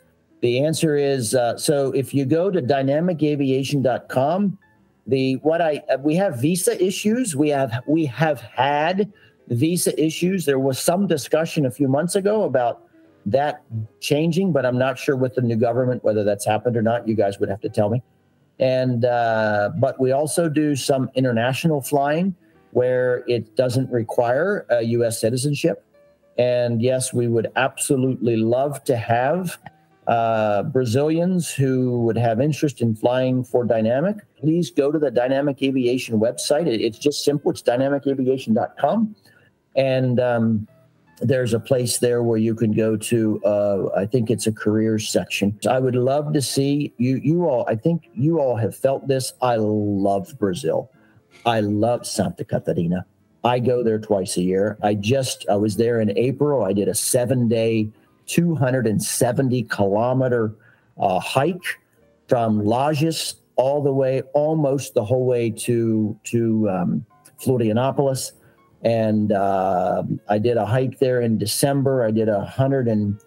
[0.42, 4.58] The answer is uh, so if you go to dynamicaviation.com,
[5.08, 7.36] the what I uh, we have visa issues.
[7.36, 9.12] We have we have had
[9.50, 10.46] visa issues.
[10.46, 12.82] There was some discussion a few months ago about
[13.26, 13.64] that
[14.00, 17.08] changing, but I'm not sure with the new government whether that's happened or not.
[17.08, 18.02] You guys would have to tell me.
[18.60, 22.36] And uh, but we also do some international flying
[22.72, 25.20] where it doesn't require a U.S.
[25.22, 25.86] citizenship.
[26.38, 29.58] And yes, we would absolutely love to have
[30.08, 34.18] uh, Brazilians who would have interest in flying for Dynamic.
[34.40, 36.68] Please go to the Dynamic Aviation website.
[36.68, 37.52] It- It's just simple.
[37.52, 39.16] It's dynamicaviation.com.
[39.76, 40.68] And um,
[41.20, 45.10] there's a place there where you can go to, uh, I think it's a careers
[45.10, 45.58] section.
[45.70, 49.34] I would love to see you, you all, I think you all have felt this.
[49.42, 50.92] I love Brazil.
[51.46, 53.06] I love Santa Catarina.
[53.44, 54.78] I go there twice a year.
[54.82, 56.64] I just I was there in April.
[56.64, 57.90] I did a seven day,
[58.28, 60.56] 270 kilometer
[60.98, 61.82] uh, hike
[62.30, 67.06] from Lages all the way, almost the whole way to to um,
[67.42, 68.32] Florianopolis.
[68.84, 72.04] And uh, I did a hike there in December.
[72.04, 73.20] I did a hundred and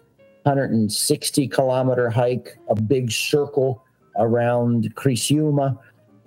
[0.43, 3.83] 160 kilometer hike, a big circle
[4.17, 5.77] around Criciúma.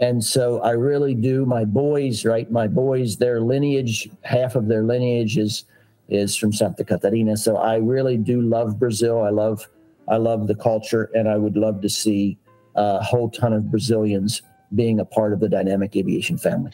[0.00, 1.46] And so I really do.
[1.46, 2.50] My boys, right?
[2.50, 5.64] My boys, their lineage, half of their lineage is
[6.08, 7.36] is from Santa Catarina.
[7.36, 9.22] So I really do love Brazil.
[9.22, 9.68] I love
[10.08, 12.36] I love the culture, and I would love to see
[12.74, 14.42] a whole ton of Brazilians
[14.74, 16.72] being a part of the dynamic aviation family.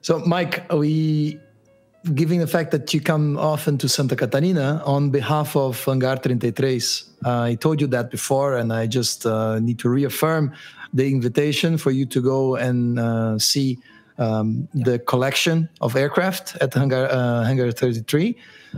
[0.00, 1.38] So, Mike, we,
[2.14, 6.80] given the fact that you come often to Santa Catarina on behalf of Hangar 33,
[7.24, 10.52] uh, I told you that before, and I just uh, need to reaffirm
[10.94, 13.78] the invitation for you to go and uh, see
[14.18, 18.36] um, the collection of aircraft at Hangar, uh, Hangar 33.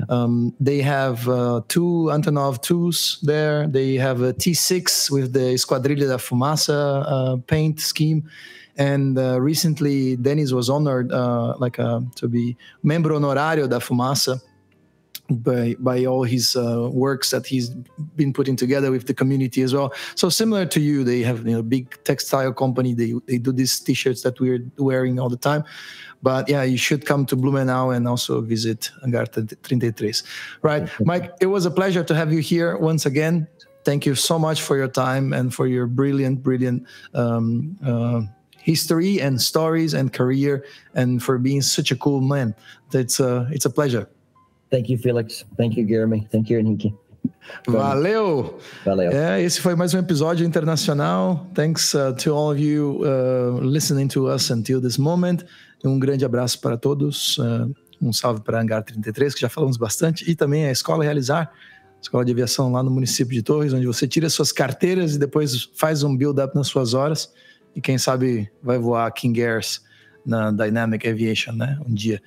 [0.09, 3.67] Um, they have uh, two Antonov 2s there.
[3.67, 8.29] They have a T6 with the Esquadrilha da Fumaça uh, paint scheme.
[8.77, 14.41] And uh, recently, Dennis was honored uh, like uh, to be membro honorário da Fumaça
[15.31, 17.71] by by all his uh, works that he's
[18.17, 19.93] been putting together with the community as well.
[20.15, 22.95] So similar to you, they have you know big textile company.
[22.95, 25.65] They they do these t-shirts that we're wearing all the time.
[26.23, 30.13] But yeah, you should come to Blumenau and also visit Hangar 33.
[30.61, 31.33] Right, Mike.
[31.41, 33.49] It was a pleasure to have you here once again.
[33.85, 36.87] Thank you so much for your time and for your brilliant, brilliant.
[37.15, 38.23] Um, uh,
[38.63, 42.55] history and stories and career and for being such a cool man
[42.93, 44.07] it's a it's a pleasure
[44.71, 45.45] Thank you, Felix.
[45.57, 46.29] Thank you, Jeremy.
[46.31, 46.95] Thank you, Henrique.
[47.67, 48.59] Valeu!
[48.85, 49.11] Valeu.
[49.11, 51.47] É, esse foi mais um episódio internacional.
[51.55, 55.45] Thanks uh, to all of you uh, listening to us until this moment.
[55.85, 57.37] Um grande abraço para todos.
[57.39, 61.51] Uh, um salve para Hangar 33, que já falamos bastante, e também a Escola Realizar,
[62.01, 65.69] Escola de Aviação lá no município de Torres, onde você tira suas carteiras e depois
[65.75, 67.31] faz um build-up nas suas horas.
[67.75, 69.83] E quem sabe vai voar King Airs
[70.25, 71.79] na Dynamic Aviation, né?
[71.87, 72.21] Um dia.